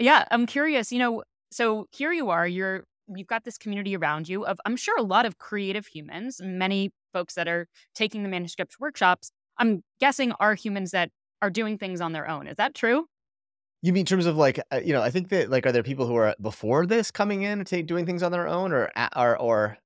Yeah, 0.00 0.24
I'm 0.30 0.46
curious, 0.46 0.90
you 0.90 0.98
know, 0.98 1.22
so 1.52 1.86
here 1.92 2.12
you 2.12 2.30
are, 2.30 2.46
you're 2.46 2.84
you've 3.12 3.26
got 3.26 3.44
this 3.44 3.58
community 3.58 3.96
around 3.96 4.28
you 4.28 4.44
of 4.46 4.60
I'm 4.64 4.76
sure 4.76 4.96
a 4.98 5.02
lot 5.02 5.26
of 5.26 5.38
creative 5.38 5.86
humans, 5.86 6.40
many 6.42 6.92
folks 7.12 7.34
that 7.34 7.48
are 7.48 7.68
taking 7.94 8.22
the 8.22 8.28
manuscript 8.28 8.76
workshops, 8.80 9.32
I'm 9.58 9.82
guessing 10.00 10.32
are 10.40 10.54
humans 10.54 10.92
that 10.92 11.10
are 11.42 11.50
doing 11.50 11.78
things 11.78 12.00
on 12.00 12.12
their 12.12 12.28
own. 12.28 12.46
Is 12.46 12.56
that 12.56 12.74
true? 12.74 13.06
You 13.82 13.92
mean 13.92 14.00
in 14.00 14.06
terms 14.06 14.26
of 14.26 14.36
like, 14.36 14.60
uh, 14.72 14.80
you 14.84 14.92
know, 14.92 15.02
I 15.02 15.10
think 15.10 15.30
that 15.30 15.48
like, 15.50 15.64
are 15.66 15.72
there 15.72 15.82
people 15.82 16.06
who 16.06 16.14
are 16.16 16.34
before 16.40 16.84
this 16.86 17.10
coming 17.10 17.42
in 17.42 17.60
and 17.60 17.86
doing 17.86 18.04
things 18.04 18.22
on 18.22 18.30
their 18.32 18.46
own 18.46 18.72
or, 18.72 18.90
or, 19.16 19.38
or 19.38 19.78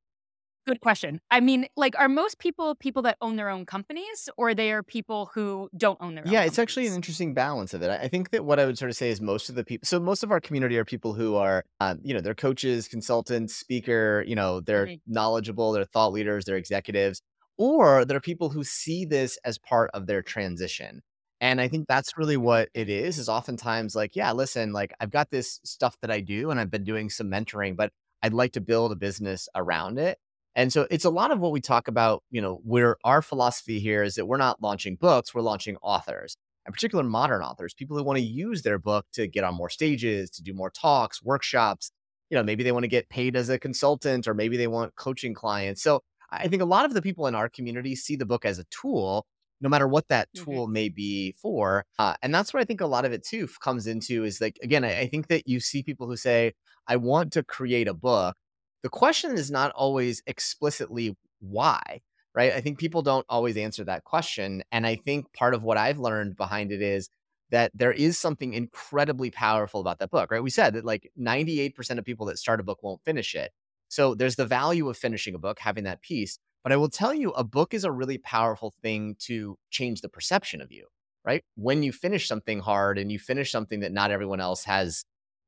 Good 0.67 0.81
question. 0.81 1.21
I 1.31 1.41
mean, 1.41 1.67
like 1.77 1.95
are 1.99 2.09
most 2.09 2.39
people 2.39 2.75
people 2.75 3.03
that 3.03 3.19
own 3.21 3.37
their 3.37 3.51
own 3.51 3.67
companies 3.67 4.31
or 4.39 4.55
they 4.55 4.73
are 4.73 4.83
people 4.83 5.27
who 5.35 5.69
don't 5.77 6.01
own 6.01 6.15
their 6.15 6.27
own 6.27 6.33
yeah, 6.33 6.45
it's 6.45 6.59
actually 6.59 6.87
an 6.87 6.95
interesting 6.95 7.35
balance 7.35 7.75
of 7.75 7.83
it. 7.83 7.91
I, 7.91 8.09
think 8.09 8.31
that 8.31 8.47
what 8.47 8.59
I 8.59 8.65
would 8.65 8.79
sort 8.79 8.91
of 8.91 8.97
say 8.97 9.11
is 9.11 9.21
most 9.21 9.51
of 9.51 9.57
the 9.57 9.65
people, 9.65 9.85
so 9.87 10.01
most 10.01 10.23
of 10.23 10.31
our 10.33 10.41
community 10.41 10.79
are 10.79 10.85
people 10.85 11.13
who 11.13 11.35
are, 11.35 11.65
um, 11.81 12.01
you 12.03 12.15
know, 12.15 12.21
they're 12.23 12.35
coaches, 12.35 12.89
consultants, 12.89 13.55
speaker, 13.55 14.25
you 14.27 14.35
know, 14.35 14.61
they're 14.61 14.91
Mhm. 14.91 15.01
knowledgeable, 15.07 15.73
they're 15.73 15.85
thought 15.85 16.13
leaders, 16.13 16.47
they're 16.47 16.57
executives, 16.57 17.21
or 17.59 18.07
they're 18.07 18.21
people 18.21 18.49
who 18.49 18.65
see 18.65 19.05
this 19.05 19.39
as 19.45 19.59
part 19.59 19.91
of 19.93 20.07
their 20.07 20.23
transition. 20.23 21.03
And 21.45 21.61
I 21.61 21.69
think 21.69 21.87
that's 21.87 22.17
really 22.17 22.39
what 22.39 22.71
it 22.73 22.89
is, 22.89 23.19
is 23.19 23.29
oftentimes 23.29 23.95
like, 23.95 24.17
yeah, 24.17 24.33
listen, 24.33 24.73
like 24.73 24.95
I've 24.99 25.11
got 25.11 25.31
this 25.31 25.61
stuff 25.63 25.95
that 26.01 26.11
I 26.11 26.21
do 26.21 26.51
and 26.51 26.59
I've 26.59 26.71
been 26.71 26.85
doing 26.85 27.11
some 27.11 27.31
mentoring, 27.31 27.77
but 27.77 27.93
I'd 28.23 28.33
like 28.33 28.53
to 28.53 28.63
build 28.63 28.93
a 28.93 28.97
business 28.97 29.47
around 29.55 29.99
it. 29.99 30.17
And 30.55 30.73
so 30.73 30.87
it's 30.91 31.05
a 31.05 31.11
lot 31.11 31.33
of 31.33 31.41
what 31.41 31.53
we 31.53 31.61
talk 31.61 31.87
about, 31.87 32.23
you 32.31 32.41
know, 32.41 32.63
where 32.65 32.97
our 33.05 33.21
philosophy 33.21 33.79
here 33.79 34.03
is 34.03 34.15
that 34.15 34.25
we're 34.25 34.39
not 34.39 34.63
launching 34.63 34.97
books, 34.97 35.35
we're 35.35 35.43
launching 35.43 35.77
authors, 35.83 36.35
in 36.67 36.73
particular 36.73 37.05
modern 37.05 37.43
authors, 37.43 37.75
people 37.75 37.99
who 37.99 38.05
want 38.05 38.17
to 38.17 38.25
use 38.25 38.63
their 38.63 38.79
book 38.79 39.05
to 39.13 39.27
get 39.27 39.45
on 39.45 39.55
more 39.55 39.69
stages, 39.69 40.31
to 40.31 40.43
do 40.43 40.55
more 40.55 40.71
talks, 40.71 41.23
workshops. 41.23 41.91
You 42.31 42.39
know, 42.39 42.43
maybe 42.43 42.65
they 42.65 42.73
want 42.73 42.85
to 42.85 42.89
get 42.89 43.11
paid 43.11 43.37
as 43.37 43.51
a 43.51 43.59
consultant 43.59 44.27
or 44.27 44.33
maybe 44.33 44.57
they 44.57 44.67
want 44.67 44.97
coaching 44.97 45.35
clients. 45.35 45.83
So 45.83 46.01
I 46.31 46.49
think 46.49 46.63
a 46.63 46.65
lot 46.65 46.87
of 46.87 46.95
the 46.95 47.03
people 47.03 47.27
in 47.27 47.35
our 47.35 47.51
community 47.51 47.95
see 47.97 48.17
the 48.17 48.25
book 48.25 48.47
as 48.47 48.59
a 48.59 48.65
tool, 48.71 49.27
no 49.61 49.69
matter 49.69 49.89
what 49.89 50.09
that 50.09 50.29
Mhm. 50.35 50.45
tool 50.45 50.67
may 50.67 50.89
be 50.89 51.33
for. 51.33 51.87
Uh, 51.99 52.15
and 52.23 52.35
that's 52.35 52.53
where 52.53 52.61
I 52.61 52.65
think 52.65 52.81
a 52.81 52.87
lot 52.87 53.05
of 53.05 53.13
it 53.13 53.25
too 53.25 53.49
comes 53.61 53.87
into 53.87 54.25
is 54.25 54.41
like, 54.41 54.59
again, 54.63 54.85
I, 54.85 55.01
I 55.01 55.07
think 55.07 55.29
that 55.29 55.49
you 55.49 55.61
see 55.61 55.83
people 55.83 56.07
who 56.07 56.17
say, 56.17 56.53
I 56.87 56.97
want 56.97 57.33
to 57.35 57.43
create 57.43 57.89
a 57.89 57.95
book 57.95 58.37
the 58.83 58.89
question 58.91 59.33
is 59.33 59.51
not 59.51 59.73
always 59.73 60.23
explicitly 60.27 61.17
why, 61.41 62.03
right? 62.35 62.53
I 62.53 62.61
think 62.61 62.79
people 62.79 63.03
don't 63.03 63.25
always 63.29 63.57
answer 63.57 63.85
that 63.85 64.05
question. 64.05 64.63
And 64.73 64.87
I 64.87 64.97
think 64.97 65.33
part 65.33 65.55
of 65.55 65.63
what 65.63 65.79
I've 65.79 65.99
learned 65.99 66.37
behind 66.37 66.71
it 66.71 66.83
is 66.83 67.09
that 67.51 67.71
there 67.75 67.93
is 67.93 68.19
something 68.19 68.53
incredibly 68.53 69.31
powerful 69.31 69.81
about 69.81 69.99
that 70.01 70.11
book, 70.11 70.31
right? 70.31 70.43
We 70.43 70.51
said 70.51 70.75
that 70.75 70.85
like 70.85 71.11
98% 71.17 71.99
of 71.99 72.05
people 72.05 72.27
that 72.27 72.39
start 72.39 72.61
a 72.61 72.65
book 72.65 72.83
won't 72.83 73.05
finish 73.05 73.35
it. 73.35 73.53
So 73.89 74.15
there's 74.15 74.37
the 74.37 74.47
value 74.47 74.89
of 74.89 74.97
finishing 74.97 75.35
a 75.35 75.39
book, 75.39 75.59
having 75.61 75.85
that 75.85 76.03
piece. 76.03 76.39
But 76.65 76.73
I 76.73 76.77
will 76.77 76.89
tell 76.89 77.15
you, 77.15 77.31
a 77.33 77.45
book 77.45 77.75
is 77.75 77.85
a 77.85 77.93
really 77.93 78.19
powerful 78.19 78.73
thing 78.83 79.17
to 79.21 79.57
change 79.71 80.01
the 80.01 80.09
perception 80.09 80.61
of 80.63 80.73
you, 80.73 80.87
right? 81.25 81.45
When 81.57 81.83
you 81.83 81.93
finish 81.93 82.27
something 82.27 82.59
hard 82.61 82.99
and 82.99 83.13
you 83.13 83.19
finish 83.19 83.53
something 83.53 83.81
that 83.81 83.93
not 83.93 84.11
everyone 84.11 84.41
else 84.41 84.65
has, 84.65 85.05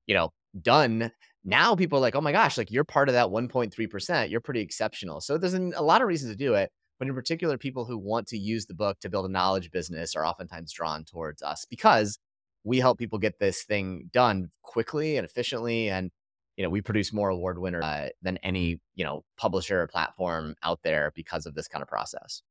you 0.07 0.15
know, 0.15 0.31
done, 0.61 1.11
now 1.43 1.75
people 1.75 1.99
are 1.99 2.03
like, 2.03 2.15
oh 2.15 2.21
my 2.21 2.33
gosh, 2.33 2.59
like 2.59 2.71
you're 2.71 2.85
part 2.85 3.09
of 3.09 3.15
that 3.15 3.29
1.3%. 3.29 4.31
You're 4.31 4.41
pretty 4.43 4.61
exceptional. 4.61 5.21
So 5.23 5.39
there's 5.39 5.55
a 5.55 5.83
lot 5.83 6.03
of 6.03 6.09
reasons 6.09 6.33
to 6.33 6.37
do 6.37 6.55
it. 6.55 6.71
But 6.99 7.09
in 7.09 7.15
particular, 7.15 7.59
people 7.59 7.85
who 7.85 7.99
want 7.99 8.27
to 8.29 8.39
use 8.39 8.67
the 8.67 8.75
book 8.75 9.01
to 9.01 9.09
build 9.11 9.27
a 9.27 9.33
knowledge 9.33 9.71
business 9.71 10.15
are 10.17 10.25
oftentimes 10.27 10.73
drawn 10.73 11.05
towards 11.05 11.43
us 11.43 11.67
because 11.69 12.19
we 12.65 12.79
help 12.79 12.99
people 12.99 13.19
get 13.19 13.39
this 13.39 13.65
thing 13.65 14.11
done 14.13 14.51
quickly 14.63 15.17
and 15.17 15.25
efficiently. 15.27 15.89
And, 15.89 16.11
you 16.57 16.65
know, 16.65 16.71
we 16.71 16.81
produce 16.81 17.13
more 17.13 17.29
award 17.29 17.59
winners 17.59 17.85
uh, 17.85 18.09
than 18.23 18.39
any, 18.39 18.81
you 18.95 19.05
know, 19.05 19.25
publisher 19.37 19.83
or 19.83 19.87
platform 19.87 20.55
out 20.63 20.81
there 20.83 21.13
because 21.15 21.47
of 21.47 21.55
this 21.55 21.69
kind 21.69 21.83
of 21.83 21.89
process. 21.89 22.43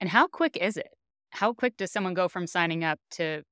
And 0.00 0.10
how 0.10 0.26
quick 0.26 0.56
is 0.56 0.76
it? 0.76 0.88
How 1.30 1.52
quick 1.52 1.76
does 1.76 1.90
someone 1.90 2.14
go 2.14 2.28
from 2.28 2.46
signing 2.46 2.84
up 2.84 2.98
to 3.12 3.42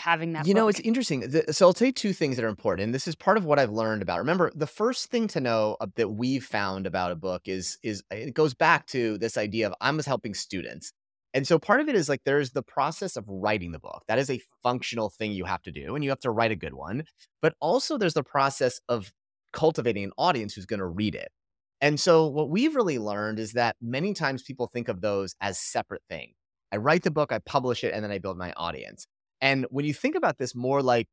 having 0.00 0.32
that. 0.32 0.46
You 0.46 0.54
book. 0.54 0.60
know, 0.60 0.68
it's 0.68 0.80
interesting. 0.80 1.30
so 1.50 1.66
I'll 1.66 1.72
tell 1.72 1.86
you 1.86 1.92
two 1.92 2.12
things 2.12 2.36
that 2.36 2.44
are 2.44 2.48
important, 2.48 2.84
and 2.86 2.94
this 2.94 3.06
is 3.06 3.14
part 3.14 3.36
of 3.36 3.44
what 3.44 3.58
I've 3.58 3.70
learned 3.70 4.02
about. 4.02 4.18
Remember, 4.18 4.50
the 4.54 4.66
first 4.66 5.10
thing 5.10 5.28
to 5.28 5.40
know 5.40 5.76
that 5.96 6.08
we've 6.08 6.44
found 6.44 6.86
about 6.86 7.12
a 7.12 7.16
book 7.16 7.42
is 7.46 7.78
is 7.82 8.02
it 8.10 8.34
goes 8.34 8.54
back 8.54 8.86
to 8.88 9.18
this 9.18 9.36
idea 9.36 9.66
of 9.66 9.74
I'm 9.80 10.00
helping 10.00 10.34
students. 10.34 10.92
And 11.32 11.46
so 11.46 11.58
part 11.58 11.80
of 11.80 11.88
it 11.88 11.94
is 11.94 12.08
like 12.08 12.22
there's 12.24 12.50
the 12.50 12.62
process 12.62 13.16
of 13.16 13.24
writing 13.28 13.72
the 13.72 13.78
book. 13.78 14.02
That 14.08 14.18
is 14.18 14.30
a 14.30 14.40
functional 14.62 15.10
thing 15.10 15.32
you 15.32 15.44
have 15.44 15.62
to 15.62 15.72
do, 15.72 15.94
and 15.94 16.02
you 16.02 16.10
have 16.10 16.20
to 16.20 16.30
write 16.30 16.50
a 16.50 16.56
good 16.56 16.74
one. 16.74 17.04
But 17.40 17.54
also 17.60 17.96
there's 17.96 18.14
the 18.14 18.24
process 18.24 18.80
of 18.88 19.12
cultivating 19.52 20.04
an 20.04 20.12
audience 20.18 20.54
who's 20.54 20.66
going 20.66 20.80
to 20.80 20.86
read 20.86 21.14
it. 21.14 21.28
And 21.80 21.98
so 21.98 22.26
what 22.26 22.50
we've 22.50 22.74
really 22.74 22.98
learned 22.98 23.38
is 23.38 23.52
that 23.52 23.76
many 23.80 24.12
times 24.12 24.42
people 24.42 24.66
think 24.66 24.88
of 24.88 25.00
those 25.00 25.34
as 25.40 25.58
separate 25.58 26.02
things. 26.08 26.34
I 26.72 26.76
write 26.76 27.02
the 27.02 27.10
book, 27.10 27.32
I 27.32 27.38
publish 27.38 27.82
it, 27.84 27.94
and 27.94 28.04
then 28.04 28.12
I 28.12 28.18
build 28.18 28.36
my 28.36 28.52
audience. 28.56 29.06
And 29.40 29.66
when 29.70 29.84
you 29.84 29.94
think 29.94 30.14
about 30.14 30.38
this 30.38 30.54
more 30.54 30.82
like 30.82 31.08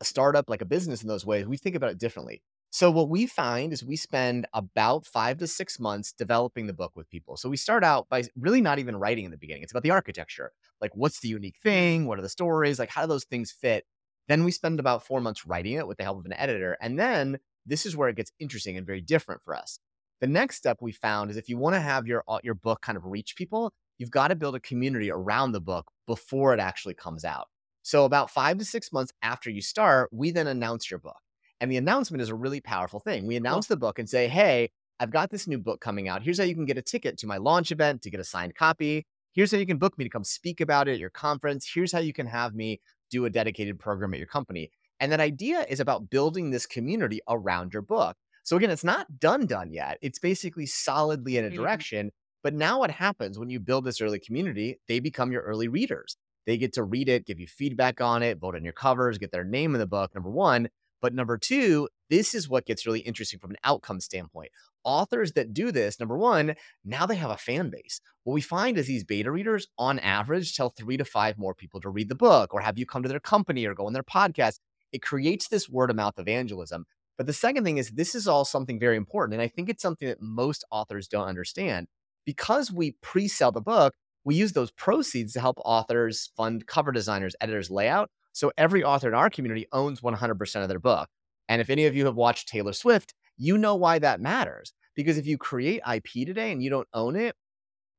a 0.00 0.04
startup, 0.04 0.50
like 0.50 0.60
a 0.60 0.66
business 0.66 1.02
in 1.02 1.08
those 1.08 1.24
ways, 1.24 1.46
we 1.46 1.56
think 1.56 1.76
about 1.76 1.90
it 1.90 1.98
differently. 1.98 2.42
So 2.70 2.90
what 2.90 3.08
we 3.08 3.26
find 3.26 3.72
is 3.72 3.82
we 3.82 3.96
spend 3.96 4.46
about 4.52 5.06
five 5.06 5.38
to 5.38 5.46
six 5.46 5.80
months 5.80 6.12
developing 6.12 6.66
the 6.66 6.74
book 6.74 6.92
with 6.94 7.08
people. 7.08 7.36
So 7.36 7.48
we 7.48 7.56
start 7.56 7.82
out 7.82 8.08
by 8.10 8.24
really 8.36 8.60
not 8.60 8.78
even 8.78 8.96
writing 8.96 9.24
in 9.24 9.30
the 9.30 9.38
beginning. 9.38 9.62
It's 9.62 9.72
about 9.72 9.84
the 9.84 9.90
architecture. 9.90 10.52
Like 10.80 10.94
what's 10.94 11.20
the 11.20 11.28
unique 11.28 11.56
thing? 11.62 12.06
What 12.06 12.18
are 12.18 12.22
the 12.22 12.28
stories? 12.28 12.78
Like 12.78 12.90
how 12.90 13.02
do 13.02 13.08
those 13.08 13.24
things 13.24 13.50
fit? 13.50 13.84
Then 14.28 14.44
we 14.44 14.50
spend 14.50 14.78
about 14.78 15.06
four 15.06 15.20
months 15.20 15.46
writing 15.46 15.72
it 15.72 15.86
with 15.86 15.96
the 15.96 16.04
help 16.04 16.18
of 16.18 16.26
an 16.26 16.34
editor. 16.34 16.76
And 16.82 16.98
then 16.98 17.38
this 17.64 17.86
is 17.86 17.96
where 17.96 18.10
it 18.10 18.16
gets 18.16 18.32
interesting 18.38 18.76
and 18.76 18.86
very 18.86 19.00
different 19.00 19.42
for 19.42 19.54
us. 19.54 19.78
The 20.20 20.26
next 20.26 20.56
step 20.56 20.78
we 20.80 20.92
found 20.92 21.30
is 21.30 21.36
if 21.36 21.48
you 21.48 21.56
want 21.56 21.74
to 21.74 21.80
have 21.80 22.06
your 22.06 22.24
uh, 22.28 22.40
your 22.42 22.54
book 22.54 22.82
kind 22.82 22.98
of 22.98 23.04
reach 23.06 23.36
people, 23.36 23.72
you've 23.98 24.10
got 24.10 24.28
to 24.28 24.34
build 24.34 24.56
a 24.56 24.60
community 24.60 25.10
around 25.10 25.52
the 25.52 25.60
book 25.60 25.90
before 26.06 26.52
it 26.52 26.60
actually 26.60 26.94
comes 26.94 27.24
out. 27.24 27.46
So, 27.82 28.04
about 28.04 28.30
five 28.30 28.58
to 28.58 28.64
six 28.64 28.92
months 28.92 29.12
after 29.22 29.48
you 29.48 29.62
start, 29.62 30.10
we 30.12 30.32
then 30.32 30.48
announce 30.48 30.90
your 30.90 30.98
book. 30.98 31.20
And 31.60 31.70
the 31.70 31.76
announcement 31.76 32.22
is 32.22 32.28
a 32.28 32.34
really 32.34 32.60
powerful 32.60 33.00
thing. 33.00 33.26
We 33.26 33.36
announce 33.36 33.66
cool. 33.66 33.74
the 33.76 33.80
book 33.80 33.98
and 33.98 34.08
say, 34.08 34.28
hey, 34.28 34.70
I've 35.00 35.10
got 35.10 35.30
this 35.30 35.46
new 35.46 35.58
book 35.58 35.80
coming 35.80 36.08
out. 36.08 36.22
Here's 36.22 36.38
how 36.38 36.44
you 36.44 36.54
can 36.54 36.64
get 36.64 36.78
a 36.78 36.82
ticket 36.82 37.18
to 37.18 37.26
my 37.26 37.36
launch 37.36 37.70
event 37.70 38.02
to 38.02 38.10
get 38.10 38.20
a 38.20 38.24
signed 38.24 38.54
copy. 38.54 39.06
Here's 39.32 39.52
how 39.52 39.58
you 39.58 39.66
can 39.66 39.78
book 39.78 39.96
me 39.98 40.04
to 40.04 40.10
come 40.10 40.24
speak 40.24 40.60
about 40.60 40.88
it 40.88 40.94
at 40.94 40.98
your 40.98 41.10
conference. 41.10 41.70
Here's 41.72 41.92
how 41.92 42.00
you 42.00 42.12
can 42.12 42.26
have 42.26 42.54
me 42.54 42.80
do 43.10 43.24
a 43.24 43.30
dedicated 43.30 43.78
program 43.78 44.14
at 44.14 44.18
your 44.18 44.26
company. 44.26 44.70
And 45.00 45.12
that 45.12 45.20
idea 45.20 45.64
is 45.68 45.80
about 45.80 46.10
building 46.10 46.50
this 46.50 46.66
community 46.66 47.20
around 47.28 47.72
your 47.72 47.82
book. 47.82 48.16
So 48.42 48.56
again, 48.56 48.70
it's 48.70 48.84
not 48.84 49.18
done 49.20 49.46
done 49.46 49.72
yet. 49.72 49.98
It's 50.02 50.18
basically 50.18 50.66
solidly 50.66 51.36
in 51.36 51.44
a 51.44 51.48
mm-hmm. 51.48 51.56
direction. 51.56 52.10
But 52.42 52.54
now 52.54 52.78
what 52.80 52.90
happens 52.90 53.38
when 53.38 53.50
you 53.50 53.60
build 53.60 53.84
this 53.84 54.00
early 54.00 54.18
community? 54.18 54.80
They 54.88 55.00
become 55.00 55.32
your 55.32 55.42
early 55.42 55.68
readers. 55.68 56.16
They 56.46 56.56
get 56.56 56.72
to 56.74 56.82
read 56.82 57.08
it, 57.08 57.26
give 57.26 57.38
you 57.38 57.46
feedback 57.46 58.00
on 58.00 58.22
it, 58.22 58.38
vote 58.38 58.56
on 58.56 58.64
your 58.64 58.72
covers, 58.72 59.18
get 59.18 59.32
their 59.32 59.44
name 59.44 59.74
in 59.74 59.80
the 59.80 59.86
book, 59.86 60.14
number 60.14 60.30
one. 60.30 60.68
But 61.00 61.14
number 61.14 61.38
two, 61.38 61.88
this 62.10 62.34
is 62.34 62.48
what 62.48 62.66
gets 62.66 62.86
really 62.86 63.00
interesting 63.00 63.38
from 63.38 63.50
an 63.50 63.56
outcome 63.64 64.00
standpoint. 64.00 64.50
Authors 64.84 65.32
that 65.32 65.52
do 65.52 65.70
this, 65.70 66.00
number 66.00 66.16
one, 66.16 66.54
now 66.84 67.06
they 67.06 67.16
have 67.16 67.30
a 67.30 67.36
fan 67.36 67.70
base. 67.70 68.00
What 68.24 68.34
we 68.34 68.40
find 68.40 68.78
is 68.78 68.86
these 68.86 69.04
beta 69.04 69.30
readers, 69.30 69.66
on 69.78 69.98
average, 69.98 70.56
tell 70.56 70.70
three 70.70 70.96
to 70.96 71.04
five 71.04 71.38
more 71.38 71.54
people 71.54 71.80
to 71.80 71.90
read 71.90 72.08
the 72.08 72.14
book 72.14 72.54
or 72.54 72.60
have 72.60 72.78
you 72.78 72.86
come 72.86 73.02
to 73.02 73.08
their 73.08 73.20
company 73.20 73.66
or 73.66 73.74
go 73.74 73.86
on 73.86 73.92
their 73.92 74.02
podcast. 74.02 74.58
It 74.92 75.02
creates 75.02 75.48
this 75.48 75.68
word 75.68 75.90
of 75.90 75.96
mouth 75.96 76.18
evangelism. 76.18 76.86
But 77.18 77.26
the 77.26 77.32
second 77.32 77.64
thing 77.64 77.78
is, 77.78 77.90
this 77.90 78.14
is 78.14 78.28
all 78.28 78.44
something 78.44 78.78
very 78.78 78.96
important. 78.96 79.34
And 79.34 79.42
I 79.42 79.48
think 79.48 79.68
it's 79.68 79.82
something 79.82 80.08
that 80.08 80.22
most 80.22 80.64
authors 80.70 81.08
don't 81.08 81.26
understand. 81.26 81.88
Because 82.24 82.70
we 82.70 82.96
pre 83.02 83.26
sell 83.26 83.50
the 83.50 83.60
book, 83.60 83.94
we 84.24 84.36
use 84.36 84.52
those 84.52 84.70
proceeds 84.70 85.32
to 85.32 85.40
help 85.40 85.58
authors 85.64 86.30
fund 86.36 86.66
cover 86.66 86.92
designers, 86.92 87.34
editors, 87.40 87.70
layout. 87.70 88.10
So 88.38 88.52
every 88.56 88.84
author 88.84 89.08
in 89.08 89.14
our 89.14 89.30
community 89.30 89.66
owns 89.72 90.00
100% 90.00 90.62
of 90.62 90.68
their 90.68 90.78
book. 90.78 91.08
And 91.48 91.60
if 91.60 91.70
any 91.70 91.86
of 91.86 91.96
you 91.96 92.04
have 92.06 92.14
watched 92.14 92.48
Taylor 92.48 92.72
Swift, 92.72 93.12
you 93.36 93.58
know 93.58 93.74
why 93.74 93.98
that 93.98 94.20
matters. 94.20 94.72
Because 94.94 95.18
if 95.18 95.26
you 95.26 95.36
create 95.36 95.82
IP 95.92 96.24
today 96.24 96.52
and 96.52 96.62
you 96.62 96.70
don't 96.70 96.86
own 96.94 97.16
it, 97.16 97.34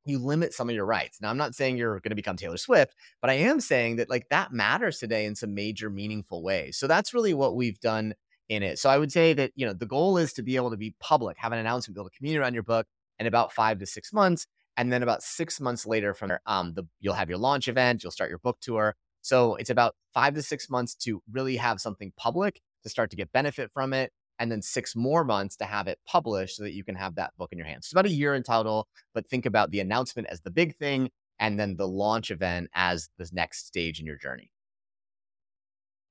you 0.05 0.17
limit 0.17 0.53
some 0.53 0.69
of 0.69 0.75
your 0.75 0.85
rights. 0.85 1.19
Now, 1.19 1.29
I'm 1.29 1.37
not 1.37 1.55
saying 1.55 1.75
you're 1.75 1.99
going 1.99 2.11
to 2.11 2.15
become 2.15 2.37
Taylor 2.37 2.55
Swift, 2.55 2.95
but 3.21 3.29
I 3.29 3.33
am 3.33 3.59
saying 3.59 3.97
that 3.97 4.09
like 4.09 4.29
that 4.29 4.53
matters 4.53 4.97
today 4.97 5.25
in 5.25 5.35
some 5.35 5.53
major 5.53 5.89
meaningful 5.89 6.41
ways. 6.41 6.77
So 6.77 6.87
that's 6.87 7.13
really 7.13 7.33
what 7.33 7.57
we've 7.57 7.79
done 7.81 8.13
in 8.47 8.63
it. 8.63 8.79
So 8.79 8.89
I 8.89 8.97
would 8.97 9.11
say 9.11 9.33
that, 9.33 9.51
you 9.55 9.65
know, 9.65 9.73
the 9.73 9.85
goal 9.85 10.17
is 10.17 10.31
to 10.33 10.41
be 10.41 10.55
able 10.55 10.71
to 10.71 10.77
be 10.77 10.95
public, 11.01 11.37
have 11.37 11.51
an 11.51 11.59
announcement, 11.59 11.95
build 11.95 12.07
a 12.07 12.17
community 12.17 12.39
around 12.39 12.53
your 12.53 12.63
book 12.63 12.87
in 13.19 13.27
about 13.27 13.51
five 13.51 13.77
to 13.79 13.85
six 13.85 14.13
months 14.13 14.47
and 14.77 14.93
then 14.93 15.03
about 15.03 15.21
six 15.21 15.59
months 15.59 15.85
later 15.85 16.13
from 16.13 16.29
there, 16.29 16.41
um, 16.45 16.73
the, 16.75 16.85
you'll 17.01 17.13
have 17.13 17.27
your 17.27 17.37
launch 17.37 17.67
event, 17.67 18.01
you'll 18.01 18.13
start 18.13 18.29
your 18.29 18.39
book 18.39 18.59
tour. 18.61 18.95
So 19.29 19.53
it's 19.57 19.69
about 19.69 19.93
five 20.11 20.33
to 20.33 20.41
six 20.41 20.71
months 20.71 20.95
to 21.03 21.21
really 21.31 21.55
have 21.57 21.79
something 21.79 22.11
public 22.17 22.59
to 22.81 22.89
start 22.89 23.11
to 23.11 23.15
get 23.15 23.31
benefit 23.31 23.69
from 23.71 23.93
it. 23.93 24.11
And 24.39 24.51
then 24.51 24.63
six 24.63 24.95
more 24.95 25.23
months 25.23 25.55
to 25.57 25.65
have 25.65 25.87
it 25.87 25.99
published 26.07 26.55
so 26.55 26.63
that 26.63 26.73
you 26.73 26.83
can 26.83 26.95
have 26.95 27.13
that 27.15 27.33
book 27.37 27.49
in 27.51 27.59
your 27.59 27.67
hands. 27.67 27.85
It's 27.85 27.91
about 27.91 28.07
a 28.07 28.09
year 28.09 28.33
in 28.33 28.41
total, 28.41 28.87
but 29.13 29.29
think 29.29 29.45
about 29.45 29.69
the 29.69 29.81
announcement 29.81 30.29
as 30.31 30.41
the 30.41 30.49
big 30.49 30.75
thing 30.77 31.11
and 31.37 31.59
then 31.59 31.75
the 31.75 31.87
launch 31.87 32.31
event 32.31 32.69
as 32.73 33.09
the 33.19 33.29
next 33.31 33.67
stage 33.67 33.99
in 33.99 34.07
your 34.07 34.17
journey. 34.17 34.49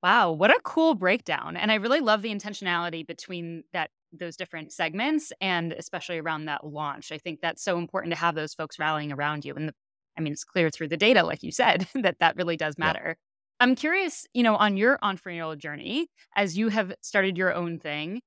Wow, 0.00 0.30
what 0.30 0.50
a 0.50 0.60
cool 0.62 0.94
breakdown. 0.94 1.56
And 1.56 1.72
I 1.72 1.76
really 1.76 1.98
love 1.98 2.22
the 2.22 2.32
intentionality 2.32 3.04
between 3.04 3.64
that 3.72 3.90
those 4.12 4.36
different 4.36 4.72
segments 4.72 5.32
and 5.40 5.72
especially 5.72 6.18
around 6.18 6.44
that 6.44 6.64
launch. 6.64 7.10
I 7.10 7.18
think 7.18 7.40
that's 7.40 7.64
so 7.64 7.78
important 7.78 8.14
to 8.14 8.20
have 8.20 8.36
those 8.36 8.54
folks 8.54 8.78
rallying 8.78 9.10
around 9.10 9.44
you. 9.44 9.54
And 9.54 9.70
the, 9.70 9.74
I 10.18 10.20
mean, 10.20 10.32
it's 10.32 10.44
clear 10.44 10.68
through 10.68 10.88
the 10.88 10.96
data, 10.96 11.22
like 11.22 11.42
you 11.42 11.52
said, 11.52 11.86
that 11.94 12.18
that 12.18 12.36
really 12.36 12.56
does 12.56 12.76
matter. 12.76 13.08
Yeah. 13.08 13.14
I'm 13.60 13.74
curious, 13.74 14.26
you 14.34 14.42
know, 14.42 14.56
on 14.56 14.76
your 14.76 14.98
entrepreneurial 14.98 15.56
journey, 15.56 16.08
as 16.36 16.56
you 16.56 16.68
have 16.68 16.92
started 17.02 17.36
your 17.36 17.54
own 17.54 17.78
thing, 17.78 18.20